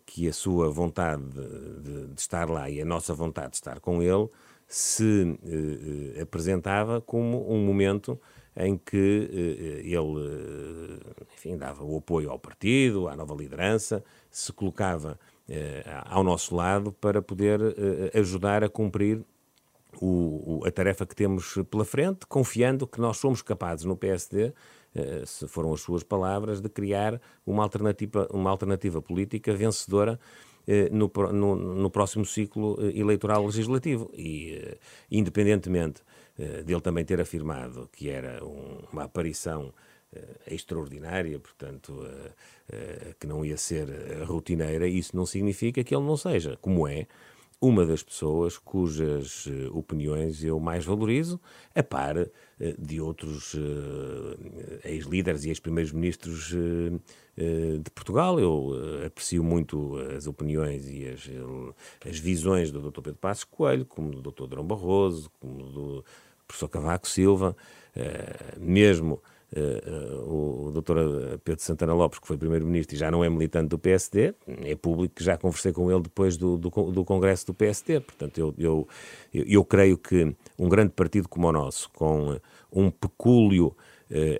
que 0.05 0.25
a 0.25 0.31
sua 0.31 0.69
vontade 0.69 1.21
de, 1.21 2.07
de 2.07 2.21
estar 2.21 2.49
lá 2.49 2.69
e 2.69 2.79
a 2.79 2.85
nossa 2.85 3.13
vontade 3.13 3.49
de 3.49 3.55
estar 3.57 3.81
com 3.81 4.01
ele 4.01 4.29
se 4.73 5.37
apresentava 6.21 7.01
como 7.01 7.53
um 7.53 7.57
momento 7.65 8.17
em 8.55 8.77
que 8.77 9.29
ele 9.83 10.99
enfim, 11.33 11.57
dava 11.57 11.83
o 11.83 11.97
apoio 11.97 12.29
ao 12.29 12.39
partido, 12.39 13.09
à 13.09 13.15
nova 13.15 13.33
liderança, 13.35 14.01
se 14.29 14.53
colocava 14.53 15.19
ao 16.05 16.23
nosso 16.23 16.55
lado 16.55 16.93
para 16.93 17.21
poder 17.21 17.59
ajudar 18.13 18.63
a 18.63 18.69
cumprir 18.69 19.25
o, 19.99 20.59
o, 20.59 20.65
a 20.65 20.71
tarefa 20.71 21.05
que 21.05 21.15
temos 21.15 21.55
pela 21.69 21.83
frente, 21.83 22.25
confiando 22.25 22.87
que 22.87 23.01
nós 23.01 23.17
somos 23.17 23.41
capazes 23.41 23.85
no 23.85 23.97
PSD, 23.97 24.53
eh, 24.93 25.23
se 25.25 25.47
foram 25.47 25.73
as 25.73 25.81
suas 25.81 26.03
palavras, 26.03 26.61
de 26.61 26.69
criar 26.69 27.19
uma 27.45 27.63
alternativa, 27.63 28.27
uma 28.31 28.49
alternativa 28.49 29.01
política 29.01 29.53
vencedora 29.53 30.13
eh, 30.13 30.50
no, 30.91 31.11
no, 31.31 31.55
no, 31.55 31.89
próximo 31.89 32.25
ciclo 32.25 32.77
eh, 32.79 32.97
eleitoral 32.97 33.45
legislativo. 33.45 34.11
E, 34.15 34.77
independentemente 35.09 36.01
dele 36.65 36.81
também 36.81 37.05
ter 37.05 37.19
afirmado 37.21 37.89
que 37.91 38.09
era 38.09 38.43
um, 38.43 38.79
uma 38.91 39.03
aparição 39.03 39.73
extraordinária, 40.47 41.37
portanto, 41.39 42.03
que 43.19 43.27
não 43.27 43.45
ia 43.45 43.55
ser 43.57 43.87
rotineira, 44.25 44.87
isso 44.87 45.15
não 45.15 45.25
significa 45.25 45.83
que 45.83 45.95
ele 45.95 46.03
não 46.03 46.17
seja, 46.17 46.57
como 46.61 46.87
é, 46.87 47.05
uma 47.61 47.85
das 47.85 48.01
pessoas 48.01 48.57
cujas 48.57 49.45
uh, 49.45 49.77
opiniões 49.77 50.43
eu 50.43 50.59
mais 50.59 50.83
valorizo, 50.83 51.39
a 51.75 51.83
par 51.83 52.17
uh, 52.17 52.27
de 52.79 52.99
outros 52.99 53.53
uh, 53.53 54.79
ex-líderes 54.83 55.45
e 55.45 55.49
ex-primeiros 55.49 55.91
ministros 55.91 56.55
de 57.83 57.91
Portugal. 57.91 58.39
Eu 58.39 58.73
aprecio 59.05 59.43
muito 59.43 59.95
as 60.17 60.27
opiniões 60.27 60.87
e 60.89 61.07
as, 61.07 61.29
as 62.07 62.19
visões 62.19 62.71
do 62.71 62.81
Dr. 62.81 63.01
Pedro 63.01 63.19
Passos 63.19 63.43
Coelho, 63.43 63.85
como 63.85 64.11
do 64.11 64.31
Dr. 64.31 64.47
Drão 64.47 64.65
Barroso, 64.65 65.31
como 65.39 65.63
do 65.63 66.05
professor 66.47 66.67
Cavaco 66.67 67.07
Silva, 67.07 67.55
mesmo 68.59 69.21
Uh, 69.53 70.67
o 70.67 70.71
doutor 70.71 71.39
Pedro 71.43 71.61
Santana 71.61 71.93
Lopes, 71.93 72.19
que 72.19 72.27
foi 72.27 72.37
primeiro-ministro 72.37 72.95
e 72.95 72.97
já 72.97 73.11
não 73.11 73.23
é 73.23 73.29
militante 73.29 73.67
do 73.67 73.77
PSD, 73.77 74.33
é 74.63 74.75
público 74.75 75.15
que 75.15 75.23
já 75.23 75.37
conversei 75.37 75.73
com 75.73 75.91
ele 75.91 76.01
depois 76.01 76.37
do, 76.37 76.57
do, 76.57 76.69
do 76.69 77.03
congresso 77.03 77.47
do 77.47 77.53
PSD. 77.53 77.99
Portanto, 77.99 78.37
eu, 78.37 78.55
eu, 78.57 78.87
eu, 79.33 79.65
creio 79.65 79.97
que 79.97 80.33
um 80.57 80.69
grande 80.69 80.93
partido 80.93 81.27
como 81.27 81.47
o 81.47 81.51
nosso, 81.51 81.89
com 81.91 82.39
um 82.71 82.89
pecúlio 82.89 83.75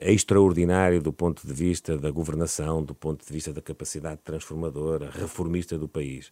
extraordinário 0.01 1.01
do 1.01 1.13
ponto 1.13 1.47
de 1.47 1.53
vista 1.53 1.97
da 1.97 2.11
governação, 2.11 2.83
do 2.83 2.93
ponto 2.93 3.25
de 3.25 3.31
vista 3.31 3.53
da 3.53 3.61
capacidade 3.61 4.19
transformadora, 4.21 5.09
reformista 5.09 5.77
do 5.77 5.87
país, 5.87 6.29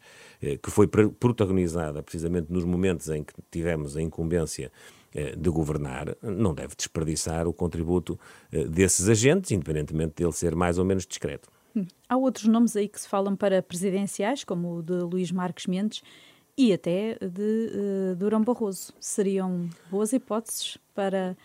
que 0.61 0.69
foi 0.69 0.87
protagonizada 0.87 2.03
precisamente 2.03 2.51
nos 2.51 2.65
momentos 2.65 3.07
em 3.09 3.23
que 3.23 3.33
tivemos 3.49 3.95
a 3.95 4.01
incumbência 4.01 4.69
eh, 4.69 4.98
de 5.13 5.49
governar, 5.49 6.15
não 6.21 6.53
deve 6.53 6.75
desperdiçar 6.75 7.47
o 7.47 7.53
contributo 7.53 8.19
eh, 8.51 8.65
desses 8.65 9.09
agentes, 9.09 9.51
independentemente 9.51 10.15
dele 10.15 10.31
ser 10.31 10.55
mais 10.55 10.77
ou 10.77 10.85
menos 10.85 11.05
discreto. 11.05 11.49
Hum. 11.75 11.85
Há 12.07 12.17
outros 12.17 12.45
nomes 12.45 12.75
aí 12.75 12.87
que 12.87 12.99
se 12.99 13.07
falam 13.07 13.35
para 13.35 13.61
presidenciais, 13.61 14.43
como 14.43 14.77
o 14.77 14.83
de 14.83 14.93
Luís 14.93 15.31
Marques 15.31 15.67
Mendes 15.67 16.01
e 16.57 16.73
até 16.73 17.17
de 17.21 17.71
uh, 18.11 18.15
Durão 18.15 18.43
Barroso. 18.43 18.93
Seriam 18.99 19.69
boas 19.89 20.11
hipóteses 20.11 20.77
para, 20.93 21.37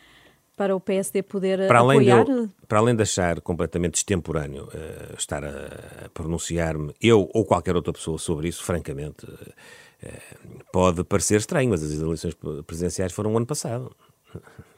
para 0.57 0.75
o 0.75 0.81
PSD 0.81 1.23
poder 1.23 1.69
para 1.69 1.79
além 1.79 2.11
apoiar? 2.11 2.25
De 2.25 2.49
para 2.67 2.79
além 2.79 2.97
de 2.97 3.03
achar 3.03 3.41
completamente 3.41 3.97
extemporâneo 3.97 4.65
uh, 4.65 5.17
estar 5.17 5.45
a, 5.45 6.07
a 6.07 6.09
pronunciar-me, 6.09 6.93
eu 7.01 7.31
ou 7.33 7.45
qualquer 7.45 7.77
outra 7.77 7.93
pessoa 7.93 8.19
sobre 8.19 8.49
isso, 8.49 8.65
francamente, 8.65 9.25
uh, 9.25 9.53
pode 10.73 11.05
parecer 11.05 11.37
estranho, 11.37 11.71
mas 11.71 11.83
as 11.83 11.93
eleições 11.93 12.37
presidenciais 12.67 13.13
foram 13.13 13.33
o 13.33 13.37
ano 13.37 13.47
passado. 13.47 13.95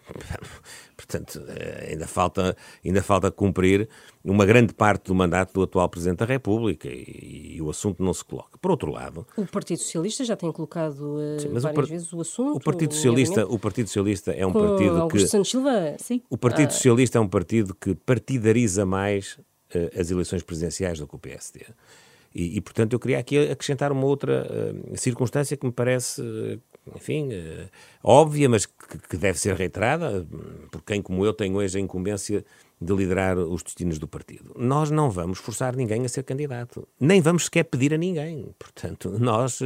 Portanto, 0.97 1.43
eh, 1.49 1.89
ainda 1.91 2.07
falta, 2.07 2.57
ainda 2.85 3.03
falta 3.03 3.31
cumprir 3.31 3.89
uma 4.25 4.47
grande 4.47 4.73
parte 4.73 5.07
do 5.07 5.15
mandato 5.15 5.53
do 5.53 5.62
atual 5.62 5.89
Presidente 5.89 6.19
da 6.19 6.25
República 6.25 6.89
e, 6.89 7.57
e 7.57 7.62
o 7.62 7.69
assunto 7.69 8.03
não 8.03 8.15
se 8.15 8.25
coloca. 8.25 8.57
Por 8.59 8.71
outro 8.71 8.91
lado... 8.91 9.27
O 9.37 9.47
Partido 9.47 9.79
Socialista 9.79 10.25
já 10.25 10.37
tem 10.37 10.51
colocado 10.53 11.17
uh, 11.17 11.41
sim, 11.41 11.49
várias 11.49 11.87
o 11.87 11.91
vezes 11.91 12.12
o 12.12 12.21
assunto. 12.21 12.57
O 12.57 12.61
Partido, 12.61 12.95
Socialista, 12.95 13.47
o 13.47 13.59
Partido 13.59 13.87
Socialista 13.89 14.33
é 14.33 14.47
um 14.47 14.53
com 14.53 14.61
partido 14.61 14.97
Augusto 15.03 15.25
que... 15.25 15.31
Santos 15.31 15.51
Silva, 15.51 15.97
sim. 15.99 16.23
O 16.31 16.39
Partido 16.39 16.69
uh... 16.69 16.73
Socialista 16.73 17.19
é 17.19 17.21
um 17.21 17.29
partido 17.29 17.75
que 17.75 17.95
partidariza 17.95 18.87
mais 18.87 19.39
uh, 19.75 20.01
as 20.01 20.11
eleições 20.11 20.43
presidenciais 20.43 20.99
do 20.99 21.07
que 21.07 21.17
o 21.17 21.19
PSD. 21.19 21.67
E, 22.37 22.59
e, 22.59 22.61
portanto, 22.61 22.92
eu 22.92 23.01
queria 23.01 23.18
aqui 23.18 23.49
acrescentar 23.49 23.90
uma 23.90 24.05
outra 24.05 24.46
uh, 24.46 24.94
circunstância 24.99 25.57
que 25.57 25.64
me 25.64 25.72
parece, 25.72 26.20
uh, 26.20 26.61
enfim, 26.94 27.31
uh, 27.33 27.70
óbvia, 28.05 28.46
mas 28.46 28.66
que, 28.66 28.99
que, 29.09 29.16
deve 29.16 29.40
ser 29.40 29.55
reiterada, 29.55 30.27
por 30.70 30.83
quem, 30.83 31.01
como 31.01 31.25
eu, 31.25 31.33
tem 31.33 31.57
hoje 31.57 31.79
a 31.79 31.81
incumbência 31.81 32.44
de 32.79 32.92
liderar 32.92 33.38
os 33.38 33.62
destinos 33.62 33.99
do 33.99 34.07
partido. 34.07 34.53
Nós 34.55 34.90
não 34.90 35.09
vamos 35.09 35.38
forçar 35.38 35.75
ninguém 35.75 36.05
a 36.05 36.09
ser 36.11 36.25
candidato, 36.25 36.87
nem 37.01 37.22
vamos 37.22 37.46
sequer 37.46 37.64
pedir 37.64 37.94
a 37.94 37.96
ninguém. 37.96 38.55
Portanto, 38.59 39.09
nós 39.18 39.61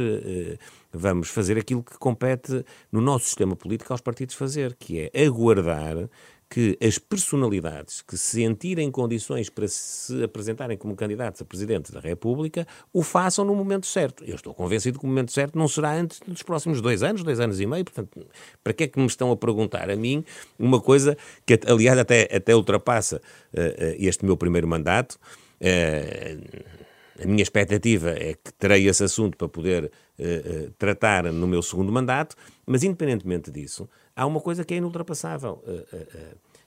vamos 0.93 1.27
fazer 1.27 1.57
aquilo 1.57 1.83
que 1.83 1.97
compete 1.97 2.63
no 2.89 3.01
nosso 3.01 3.25
sistema 3.25 3.53
político 3.53 3.91
aos 3.91 3.99
partidos 3.99 4.35
fazer, 4.35 4.77
que 4.79 5.11
é 5.13 5.25
aguardar 5.25 6.09
que 6.51 6.77
as 6.85 6.97
personalidades 6.97 8.01
que 8.01 8.17
se 8.17 8.41
sentirem 8.41 8.91
condições 8.91 9.49
para 9.49 9.69
se 9.69 10.21
apresentarem 10.21 10.77
como 10.77 10.93
candidatos 10.97 11.41
a 11.41 11.45
Presidente 11.45 11.93
da 11.93 12.01
República 12.01 12.67
o 12.91 13.01
façam 13.01 13.45
no 13.45 13.55
momento 13.55 13.87
certo. 13.87 14.25
Eu 14.25 14.35
estou 14.35 14.53
convencido 14.53 14.99
que 14.99 15.05
o 15.05 15.07
momento 15.07 15.31
certo 15.31 15.57
não 15.57 15.69
será 15.69 15.93
antes 15.93 16.19
dos 16.19 16.43
próximos 16.43 16.81
dois 16.81 17.03
anos, 17.03 17.23
dois 17.23 17.39
anos 17.39 17.61
e 17.61 17.65
meio. 17.65 17.85
Portanto, 17.85 18.27
para 18.61 18.73
que 18.73 18.83
é 18.83 18.87
que 18.89 18.99
me 18.99 19.05
estão 19.05 19.31
a 19.31 19.37
perguntar 19.37 19.89
a 19.89 19.95
mim 19.95 20.25
uma 20.59 20.81
coisa 20.81 21.17
que, 21.45 21.57
aliás, 21.65 21.97
até, 21.97 22.23
até 22.35 22.53
ultrapassa 22.53 23.21
uh, 23.53 23.95
este 23.97 24.25
meu 24.25 24.35
primeiro 24.35 24.67
mandato? 24.67 25.17
Uh, 25.61 26.81
a 27.23 27.25
minha 27.25 27.43
expectativa 27.43 28.09
é 28.09 28.33
que 28.33 28.51
terei 28.59 28.89
esse 28.89 29.05
assunto 29.05 29.37
para 29.37 29.47
poder 29.47 29.85
uh, 29.85 30.71
tratar 30.77 31.31
no 31.31 31.47
meu 31.47 31.61
segundo 31.61 31.93
mandato, 31.93 32.35
mas 32.65 32.83
independentemente 32.83 33.49
disso, 33.49 33.87
há 34.21 34.25
uma 34.25 34.39
coisa 34.39 34.63
que 34.63 34.75
é 34.75 34.77
inultrapassável. 34.77 35.63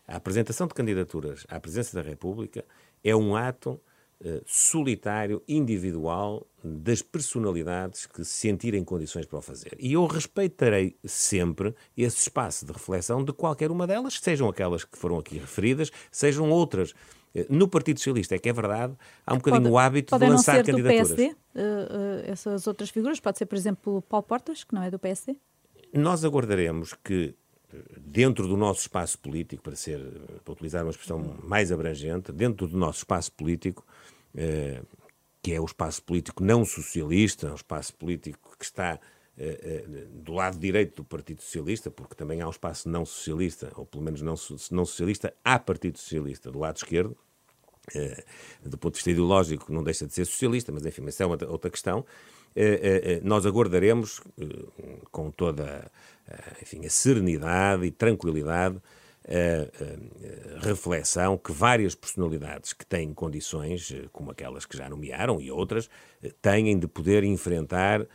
A 0.08 0.16
apresentação 0.16 0.66
de 0.66 0.74
candidaturas 0.74 1.46
à 1.48 1.60
presidência 1.60 1.94
da 2.02 2.06
República 2.06 2.64
é 3.02 3.14
um 3.14 3.36
ato 3.36 3.80
solitário, 4.44 5.42
individual, 5.46 6.46
das 6.64 7.02
personalidades 7.02 8.06
que 8.06 8.24
se 8.24 8.30
sentirem 8.30 8.82
condições 8.82 9.26
para 9.26 9.38
o 9.38 9.42
fazer. 9.42 9.76
E 9.78 9.92
eu 9.92 10.04
respeitarei 10.06 10.96
sempre 11.04 11.74
esse 11.96 12.18
espaço 12.18 12.66
de 12.66 12.72
reflexão 12.72 13.22
de 13.22 13.32
qualquer 13.32 13.70
uma 13.70 13.86
delas, 13.86 14.18
sejam 14.18 14.48
aquelas 14.48 14.84
que 14.84 14.98
foram 14.98 15.18
aqui 15.18 15.38
referidas, 15.38 15.92
sejam 16.10 16.50
outras. 16.50 16.92
No 17.48 17.68
Partido 17.68 17.98
Socialista 17.98 18.34
é 18.34 18.38
que 18.38 18.48
é 18.48 18.52
verdade, 18.52 18.94
há 19.26 19.34
um 19.34 19.36
bocadinho 19.36 19.64
Pode, 19.64 19.74
o 19.74 19.78
hábito 19.78 20.18
de 20.18 20.26
lançar 20.26 20.56
não 20.56 20.64
ser 20.64 20.72
candidaturas. 20.72 21.08
Do 21.10 21.16
PSD, 21.16 21.36
essas 22.26 22.66
outras 22.66 22.90
figuras, 22.90 23.20
pode 23.20 23.38
ser, 23.38 23.46
por 23.46 23.56
exemplo, 23.56 24.02
Paulo 24.02 24.24
Portas, 24.26 24.64
que 24.64 24.74
não 24.74 24.82
é 24.82 24.90
do 24.90 24.98
PSD? 24.98 25.36
Nós 25.92 26.24
aguardaremos 26.24 26.94
que, 27.04 27.34
dentro 27.98 28.46
do 28.46 28.56
nosso 28.56 28.82
espaço 28.82 29.18
político, 29.18 29.62
para, 29.62 29.76
ser, 29.76 30.00
para 30.44 30.52
utilizar 30.52 30.82
uma 30.82 30.90
expressão 30.90 31.18
mais 31.42 31.72
abrangente, 31.72 32.32
dentro 32.32 32.66
do 32.66 32.76
nosso 32.76 32.98
espaço 32.98 33.32
político, 33.32 33.84
eh, 34.36 34.82
que 35.42 35.52
é 35.52 35.60
o 35.60 35.64
espaço 35.64 36.02
político 36.02 36.42
não 36.42 36.64
socialista, 36.64 37.52
o 37.52 37.54
espaço 37.54 37.94
político 37.94 38.56
que 38.58 38.64
está 38.64 38.98
eh, 39.36 39.60
eh, 39.62 40.06
do 40.10 40.32
lado 40.32 40.58
direito 40.58 40.96
do 40.96 41.04
Partido 41.04 41.42
Socialista, 41.42 41.90
porque 41.90 42.14
também 42.14 42.40
há 42.40 42.46
um 42.46 42.50
espaço 42.50 42.88
não 42.88 43.04
socialista, 43.04 43.70
ou 43.76 43.84
pelo 43.84 44.02
menos 44.02 44.22
não, 44.22 44.34
não 44.70 44.84
socialista, 44.84 45.34
há 45.44 45.58
Partido 45.58 45.98
Socialista 45.98 46.50
do 46.50 46.58
lado 46.58 46.76
esquerdo, 46.76 47.16
do 48.64 48.78
ponto 48.78 48.94
de 48.94 48.98
vista 48.98 49.10
ideológico 49.10 49.70
não 49.70 49.84
deixa 49.84 50.06
de 50.06 50.14
ser 50.14 50.24
socialista, 50.24 50.72
mas 50.72 50.86
enfim, 50.86 51.06
essa 51.06 51.24
é 51.24 51.26
outra 51.26 51.70
questão. 51.70 52.06
Nós 53.22 53.46
aguardaremos 53.46 54.20
com 55.10 55.30
toda 55.30 55.90
enfim, 56.62 56.86
a 56.86 56.90
serenidade 56.90 57.84
e 57.84 57.90
tranquilidade 57.90 58.80
a, 59.26 60.66
reflexão 60.66 61.38
que 61.38 61.52
várias 61.52 61.94
personalidades 61.94 62.72
que 62.72 62.84
têm 62.84 63.12
condições, 63.12 63.90
eh, 63.90 64.06
como 64.12 64.30
aquelas 64.30 64.66
que 64.66 64.76
já 64.76 64.88
nomearam 64.88 65.40
e 65.40 65.50
outras, 65.50 65.88
eh, 66.22 66.30
têm 66.40 66.78
de 66.78 66.86
poder 66.86 67.24
enfrentar 67.24 68.06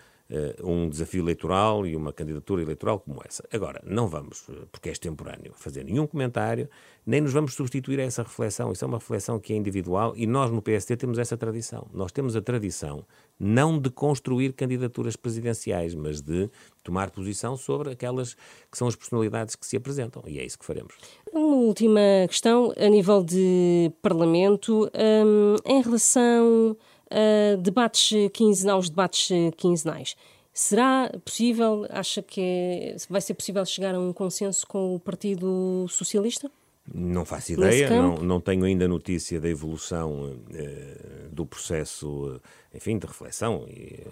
um 0.63 0.88
desafio 0.88 1.24
eleitoral 1.24 1.88
e 1.88 1.96
uma 1.96 2.13
candidatura 2.13 2.62
eleitoral 2.62 3.00
como 3.00 3.22
essa. 3.26 3.44
Agora, 3.52 3.82
não 3.84 4.08
vamos, 4.08 4.48
porque 4.72 4.89
é 4.89 4.92
extemporâneo, 4.92 5.54
fazer 5.56 5.84
nenhum 5.84 6.06
comentário, 6.06 6.70
nem 7.06 7.22
nos 7.22 7.34
vamos 7.34 7.56
substituir 7.56 8.00
a 8.00 8.04
essa 8.04 8.22
reflexão. 8.22 8.72
Isso 8.72 8.86
é 8.86 8.88
uma 8.88 9.00
reflexão 9.00 9.39
que 9.39 9.54
é 9.54 9.56
individual 9.56 10.13
e 10.15 10.28
nós 10.28 10.52
no 10.52 10.62
PSD 10.62 10.96
temos 10.98 11.18
essa 11.18 11.36
tradição. 11.36 11.88
Nós 11.92 12.12
temos 12.12 12.36
a 12.36 12.42
tradição 12.42 13.04
não 13.39 13.80
de 13.80 13.89
construir 13.89 14.54
candidaturas 14.54 15.15
presidenciais, 15.15 15.96
mas 15.96 16.22
de 16.22 16.50
tomar 16.84 17.10
posição 17.10 17.56
sobre 17.58 17.92
aquelas 17.92 18.36
que 18.70 18.78
são 18.78 18.88
as 18.88 18.96
personalidades 18.96 19.56
que 19.56 19.65
se 19.65 19.78
apresentam. 19.78 20.22
E 20.28 20.39
é 20.39 20.46
isso 20.46 20.60
que 20.60 20.65
faremos. 20.65 20.94
Uma 21.32 21.56
última 21.56 22.02
questão, 22.28 22.74
a 22.78 22.88
nível 22.88 23.24
de 23.24 23.92
Parlamento, 24.02 24.92
um, 24.94 25.56
em 25.65 25.82
relação 25.82 26.78
uh, 27.12 27.58
debates 27.58 28.12
quinzenais, 28.34 28.89
debates 28.89 29.30
quinzenais. 29.58 30.15
Será 30.54 31.12
possível, 31.24 31.86
acha 31.89 32.22
que 32.22 32.41
é, 32.41 32.95
vai 33.10 33.22
ser 33.22 33.34
possível 33.34 33.65
chegar 33.65 33.95
a 33.95 34.00
um 34.00 34.12
consenso 34.12 34.67
com 34.67 34.95
o 34.95 35.00
Partido 35.00 35.86
Socialista? 35.88 36.52
Não 36.93 37.24
faço 37.24 37.54
ideia, 37.54 37.89
não, 37.89 38.15
não 38.17 38.41
tenho 38.41 38.65
ainda 38.65 38.88
notícia 38.88 39.39
da 39.39 39.48
evolução 39.48 40.38
eh, 40.52 41.28
do 41.32 41.45
processo, 41.45 42.41
eh, 42.74 42.78
enfim, 42.78 42.98
de 42.98 43.06
reflexão. 43.06 43.65
E, 43.67 44.02
eh, 44.02 44.08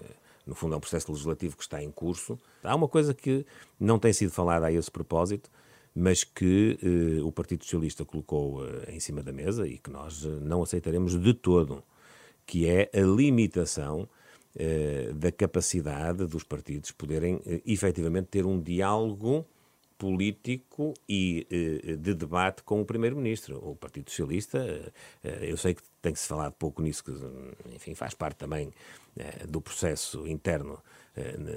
no 0.46 0.54
fundo, 0.54 0.74
é 0.74 0.76
um 0.76 0.80
processo 0.80 1.10
legislativo 1.10 1.56
que 1.56 1.62
está 1.64 1.82
em 1.82 1.90
curso. 1.90 2.38
Há 2.62 2.74
uma 2.74 2.88
coisa 2.88 3.12
que 3.12 3.44
não 3.78 3.98
tem 3.98 4.12
sido 4.12 4.30
falada 4.30 4.66
a 4.66 4.72
esse 4.72 4.90
propósito, 4.90 5.50
mas 5.94 6.22
que 6.22 6.78
eh, 6.82 7.22
o 7.22 7.32
Partido 7.32 7.64
Socialista 7.64 8.04
colocou 8.04 8.64
eh, 8.64 8.94
em 8.94 9.00
cima 9.00 9.22
da 9.22 9.32
mesa 9.32 9.66
e 9.66 9.76
que 9.76 9.90
nós 9.90 10.24
eh, 10.24 10.28
não 10.40 10.62
aceitaremos 10.62 11.20
de 11.20 11.34
todo, 11.34 11.82
que 12.48 12.66
é 12.66 12.90
a 12.94 13.00
limitação 13.00 14.08
da 15.14 15.30
capacidade 15.30 16.26
dos 16.26 16.42
partidos 16.42 16.90
poderem 16.90 17.40
efetivamente 17.64 18.26
ter 18.26 18.44
um 18.44 18.60
diálogo 18.60 19.46
político 19.98 20.94
e 21.08 21.46
eh, 21.50 21.96
de 21.96 22.14
debate 22.14 22.62
com 22.62 22.80
o 22.80 22.84
Primeiro-Ministro. 22.84 23.58
O 23.62 23.74
Partido 23.74 24.08
Socialista, 24.08 24.58
eh, 25.24 25.38
eu 25.42 25.56
sei 25.56 25.74
que 25.74 25.82
tem 26.00 26.12
que 26.12 26.20
se 26.20 26.28
falar 26.28 26.52
pouco 26.52 26.80
nisso, 26.80 27.02
que 27.02 27.12
enfim, 27.74 27.94
faz 27.94 28.14
parte 28.14 28.36
também 28.36 28.72
eh, 29.18 29.44
do 29.46 29.60
processo 29.60 30.26
interno 30.26 30.80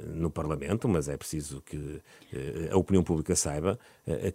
no 0.07 0.31
Parlamento, 0.31 0.89
mas 0.89 1.07
é 1.07 1.15
preciso 1.15 1.61
que 1.61 2.01
a 2.71 2.75
opinião 2.75 3.03
pública 3.03 3.35
saiba, 3.35 3.77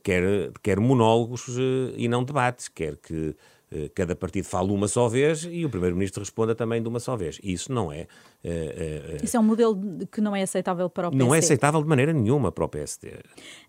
quer, 0.00 0.52
quer 0.62 0.78
monólogos 0.78 1.48
e 1.96 2.06
não 2.06 2.22
debates, 2.22 2.68
quer 2.68 2.96
que 2.96 3.34
eh, 3.34 3.34
cada 3.94 4.14
partido 4.14 4.44
fala 4.44 4.72
uma 4.72 4.86
só 4.86 5.08
vez 5.08 5.44
e 5.50 5.64
o 5.64 5.70
Primeiro-Ministro 5.70 6.20
responda 6.22 6.54
também 6.54 6.80
de 6.80 6.88
uma 6.88 7.00
só 7.00 7.16
vez. 7.16 7.40
Isso 7.42 7.72
não 7.72 7.92
é. 7.92 8.06
Uh, 8.44 9.18
uh, 9.18 9.24
Isso 9.24 9.36
é 9.36 9.40
um 9.40 9.42
modelo 9.42 9.76
que 10.10 10.20
não 10.20 10.36
é 10.36 10.42
aceitável 10.42 10.88
para 10.88 11.08
o 11.08 11.10
PSD. 11.10 11.24
Não 11.24 11.34
é 11.34 11.38
aceitável 11.38 11.82
de 11.82 11.88
maneira 11.88 12.12
nenhuma 12.12 12.52
para 12.52 12.64
o 12.64 12.68
PSD. 12.68 13.08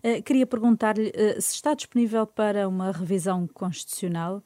Uh, 0.04 0.22
queria 0.22 0.46
perguntar-lhe 0.46 1.12
se 1.40 1.54
está 1.54 1.74
disponível 1.74 2.26
para 2.26 2.68
uma 2.68 2.92
revisão 2.92 3.46
constitucional. 3.48 4.42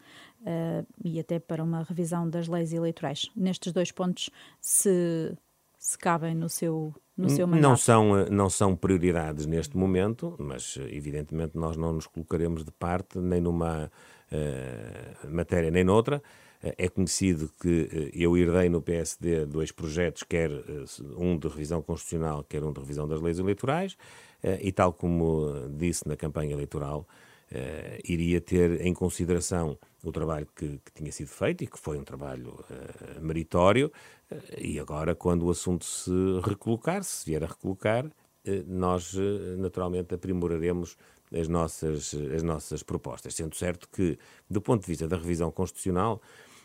e 1.05 1.21
até 1.21 1.39
para 1.39 1.63
uma 1.63 1.83
revisão 1.83 2.29
das 2.29 2.49
leis 2.49 2.73
eleitorais. 2.73 3.31
Nestes 3.37 3.73
dois 3.73 3.93
pontos, 3.93 4.29
se, 4.61 5.37
se 5.79 5.99
cabem 5.99 6.35
no 6.35 6.49
seu. 6.49 6.95
Não 7.15 7.77
são, 7.77 8.25
não 8.31 8.49
são 8.49 8.75
prioridades 8.75 9.47
neste 9.47 9.77
momento, 9.77 10.35
mas 10.39 10.79
evidentemente 10.89 11.57
nós 11.57 11.77
não 11.77 11.93
nos 11.93 12.07
colocaremos 12.07 12.65
de 12.65 12.73
parte 12.73 13.19
nem 13.19 13.41
numa 13.41 13.93
matéria 15.29 15.71
nem 15.71 15.85
noutra. 15.85 16.19
Uh, 16.63 16.73
é 16.79 16.89
conhecido 16.89 17.51
que 17.61 17.69
uh, 17.69 18.11
eu 18.15 18.37
herdei 18.37 18.69
no 18.69 18.81
PSD 18.81 19.47
dois 19.47 19.73
projetos, 19.73 20.23
quer 20.23 20.51
um 21.17 21.37
de 21.37 21.49
revisão 21.49 21.83
constitucional, 21.83 22.45
quer 22.49 22.63
um 22.63 22.73
de 22.73 22.81
revisão 22.81 23.09
das 23.09 23.21
leis 23.21 23.39
eleitorais, 23.39 23.97
e 24.61 24.73
tal 24.73 24.93
como 24.93 25.69
disse 25.71 26.09
na 26.09 26.17
campanha 26.17 26.53
eleitoral, 26.53 27.07
iria 28.03 28.41
ter 28.41 28.81
em 28.81 28.93
consideração 28.93 29.79
o 30.03 30.11
trabalho 30.11 30.49
que, 30.57 30.81
que, 30.85 30.93
tinha 30.93 31.13
sido 31.13 31.29
feito 31.29 31.63
e 31.63 31.69
que 31.69 31.79
foi 31.79 31.97
um 31.97 32.03
trabalho 32.03 32.59
meritório, 33.21 33.93
e 34.59 34.81
agora, 34.81 35.15
quando 35.15 35.47
o 35.47 35.51
assunto 35.51 35.85
se 35.85 36.11
recolocar, 36.45 37.05
se 37.05 37.25
vier 37.25 37.45
a 37.45 37.47
recolocar, 37.47 38.05
nós 38.67 39.15
naturalmente 39.59 40.13
aprimoraremos 40.13 40.97
as 41.35 41.49
nossas, 41.49 42.15
as 42.35 42.43
nossas 42.43 42.83
propostas. 42.83 43.35
Sendo 43.35 43.55
certo 43.57 43.89
que, 43.89 44.19
do 44.49 44.61
ponto 44.61 44.83
de 44.83 44.87
vista 44.87 45.09
da 45.09 45.17
revisão 45.17 45.51
constitucional, 45.51 46.21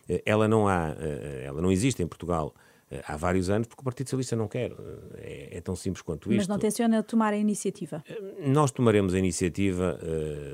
eh, 0.07 0.21
ela 0.25 0.47
não 0.47 0.67
há, 0.67 0.95
eh, 0.99 1.43
ela 1.45 1.61
não 1.61 1.71
existe 1.71 2.01
em 2.01 2.07
Portugal 2.07 2.53
eh, 2.89 3.03
há 3.05 3.17
vários 3.17 3.49
anos, 3.49 3.67
porque 3.67 3.81
o 3.81 3.83
Partido 3.83 4.07
Socialista 4.07 4.35
não 4.35 4.47
quer. 4.47 4.71
É, 5.15 5.57
é, 5.57 5.61
tão 5.61 5.75
simples 5.75 6.01
quanto 6.01 6.31
isto. 6.31 6.37
Mas 6.37 6.47
não 6.47 6.57
tenciona 6.57 7.03
tomar 7.03 7.33
a 7.33 7.37
iniciativa? 7.37 8.03
Nós 8.39 8.71
tomaremos 8.71 9.13
a 9.13 9.19
iniciativa 9.19 9.99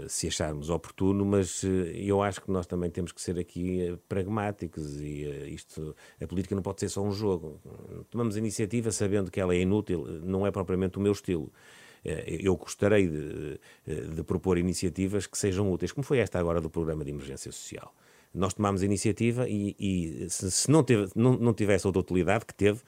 se 0.08 0.28
acharmos 0.28 0.70
oportuno, 0.70 1.26
mas 1.26 1.64
eu 1.94 2.22
acho 2.22 2.42
que 2.42 2.52
nós 2.52 2.66
também 2.66 2.90
temos 2.90 3.12
que 3.12 3.22
ser 3.22 3.38
aqui 3.38 3.98
pragmáticos 4.10 5.00
e 5.00 5.54
isto, 5.54 5.96
a 6.22 6.26
política 6.26 6.56
não 6.56 6.64
pode 6.64 6.80
ser 6.80 6.90
só 6.90 7.02
um 7.02 7.12
jogo. 7.12 7.60
Tomamos 8.10 8.36
a 8.36 8.40
iniciativa 8.40 8.92
sabendo 8.92 9.30
que 9.30 9.40
ela 9.40 9.54
é 9.54 9.60
inútil, 9.60 10.06
não 10.24 10.48
é 10.48 10.52
propriamente 10.52 10.98
o 10.98 11.02
meu 11.02 11.12
estilo. 11.12 11.52
Eh, 12.06 12.40
eu 12.42 12.56
gostaria 12.56 13.08
de, 13.08 13.60
eh, 13.88 14.02
de 14.02 14.24
propor 14.24 14.58
iniciativas 14.58 15.26
que 15.28 15.38
sejam 15.38 15.72
úteis, 15.72 15.92
como 15.92 16.04
foi 16.04 16.20
esta 16.20 16.40
agora 16.40 16.60
do 16.60 16.70
Programa 16.70 17.04
de 17.04 17.12
Emergência 17.12 17.52
Social. 17.52 17.94
Nós 18.34 18.54
tomámos 18.54 18.82
a 18.82 18.86
iniciativa 18.86 19.48
e, 19.48 19.76
e 19.80 20.30
se, 20.30 20.70
não, 20.70 20.84
teve, 20.84 21.10
não, 21.16 21.38
não 21.38 21.54
tivesse 21.54 21.86
outra 21.86 22.02
utilidade 22.02 22.46
que 22.46 22.54
teve, 22.54 22.82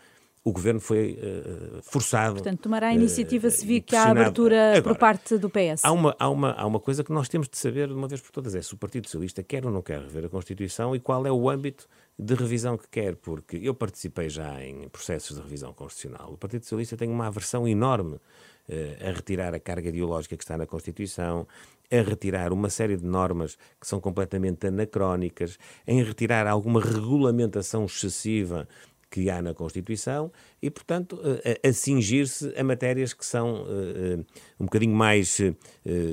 o 0.43 0.51
governo 0.51 0.79
foi 0.79 1.17
uh, 1.19 1.81
forçado. 1.81 2.35
Portanto, 2.35 2.59
tomará 2.59 2.89
a 2.89 2.93
iniciativa 2.93 3.47
uh, 3.47 3.51
se 3.51 3.65
vir 3.65 3.81
que 3.81 3.95
há 3.95 4.11
abertura 4.11 4.77
Agora, 4.77 4.83
por 4.83 4.95
parte 4.95 5.39
do 5.39 5.49
PS. 5.49 5.83
Há 5.83 5.91
uma, 5.91 6.15
há, 6.19 6.29
uma, 6.29 6.51
há 6.51 6.65
uma 6.67 6.79
coisa 6.79 7.03
que 7.03 7.11
nós 7.11 7.27
temos 7.27 7.49
de 7.49 7.57
saber 7.57 7.87
de 7.87 7.95
uma 7.95 8.07
vez 8.07 8.21
por 8.21 8.31
todas: 8.31 8.53
é 8.53 8.61
se 8.61 8.71
o 8.71 8.77
Partido 8.77 9.07
Socialista 9.07 9.41
quer 9.41 9.65
ou 9.65 9.71
não 9.71 9.81
quer 9.81 9.99
rever 9.99 10.25
a 10.25 10.29
Constituição 10.29 10.95
e 10.95 10.99
qual 10.99 11.25
é 11.25 11.31
o 11.31 11.49
âmbito 11.49 11.87
de 12.17 12.35
revisão 12.35 12.77
que 12.77 12.87
quer, 12.87 13.15
porque 13.15 13.57
eu 13.57 13.73
participei 13.73 14.29
já 14.29 14.63
em 14.63 14.87
processos 14.87 15.35
de 15.35 15.41
revisão 15.41 15.73
constitucional. 15.73 16.33
O 16.33 16.37
Partido 16.37 16.61
Socialista 16.61 16.95
tem 16.95 17.09
uma 17.09 17.25
aversão 17.25 17.67
enorme 17.67 18.19
a 18.67 19.11
retirar 19.11 19.53
a 19.53 19.59
carga 19.59 19.89
ideológica 19.89 20.35
que 20.35 20.43
está 20.43 20.57
na 20.57 20.65
Constituição, 20.65 21.47
a 21.91 22.01
retirar 22.01 22.51
uma 22.51 22.69
série 22.69 22.97
de 22.97 23.05
normas 23.05 23.57
que 23.79 23.87
são 23.87 23.99
completamente 23.99 24.67
anacrónicas, 24.67 25.57
em 25.85 26.03
retirar 26.03 26.47
alguma 26.47 26.81
regulamentação 26.81 27.85
excessiva 27.85 28.67
que 29.15 29.29
há 29.29 29.41
na 29.41 29.53
Constituição 29.53 30.29
e, 30.61 30.69
portanto, 30.69 31.17
a, 31.23 31.69
a 31.69 31.71
cingir-se 31.71 32.53
a 32.57 32.63
matérias 32.65 33.13
que 33.13 33.25
são 33.25 33.63
uh, 33.63 34.25
um 34.59 34.65
bocadinho 34.65 34.93
mais 34.93 35.39
uh, 35.39 35.55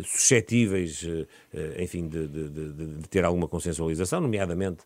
suscetíveis, 0.05 1.03
uh, 1.03 1.27
enfim, 1.81 2.07
de, 2.07 2.29
de, 2.29 2.49
de, 2.49 2.73
de, 2.73 3.09
ter 3.09 3.25
alguma 3.25 3.49
consensualização, 3.49 4.21
nomeadamente 4.21 4.85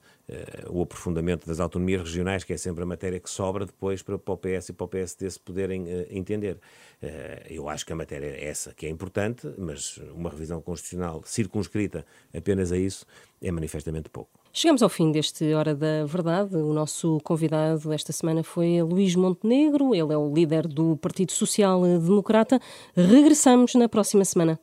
o 0.69 0.83
aprofundamento 0.83 1.47
das 1.47 1.61
autonomias 1.61 2.03
regionais, 2.03 2.43
que 2.43 2.53
é 2.53 2.57
sempre 2.57 2.83
a 2.83 2.87
matéria 2.87 3.21
que 3.21 3.31
sobra 3.31 3.65
depois 3.65 4.03
para, 4.03 4.19
para 4.19 4.35
o 4.35 4.37
PS 4.37 4.71
e 4.71 4.73
para 4.73 4.85
o 4.85 4.89
PSD 4.89 5.31
se 5.31 5.39
poderem 5.39 5.87
entender. 6.11 6.59
eu 7.49 7.69
acho 7.69 7.87
que 7.87 7.93
a 7.93 7.97
matéria 7.97 8.27
é 8.27 8.47
essa 8.47 8.75
que 8.75 8.87
é 8.87 8.89
importante, 8.89 9.47
mas 9.57 9.99
uma 10.13 10.29
revisão 10.29 10.61
constitucional 10.61 11.23
circunscrita 11.25 12.05
apenas 12.37 12.73
a 12.73 12.77
isso 12.77 13.07
é 13.41 13.53
manifestamente 13.53 14.09
pouco. 14.09 14.46
Chegamos 14.59 14.83
ao 14.83 14.89
fim 14.89 15.13
deste 15.13 15.53
Hora 15.53 15.75
da 15.75 16.07
Verdade. 16.07 16.57
O 16.57 16.73
nosso 16.73 17.21
convidado 17.23 17.93
esta 17.93 18.11
semana 18.11 18.43
foi 18.43 18.81
Luís 18.81 19.15
Montenegro, 19.15 19.95
ele 19.95 20.15
é 20.15 20.17
o 20.17 20.33
líder 20.33 20.67
do 20.67 20.97
Partido 20.97 21.31
Social 21.31 21.83
Democrata. 21.83 22.59
Regressamos 22.97 23.75
na 23.75 23.87
próxima 23.87 24.25
semana. 24.25 24.59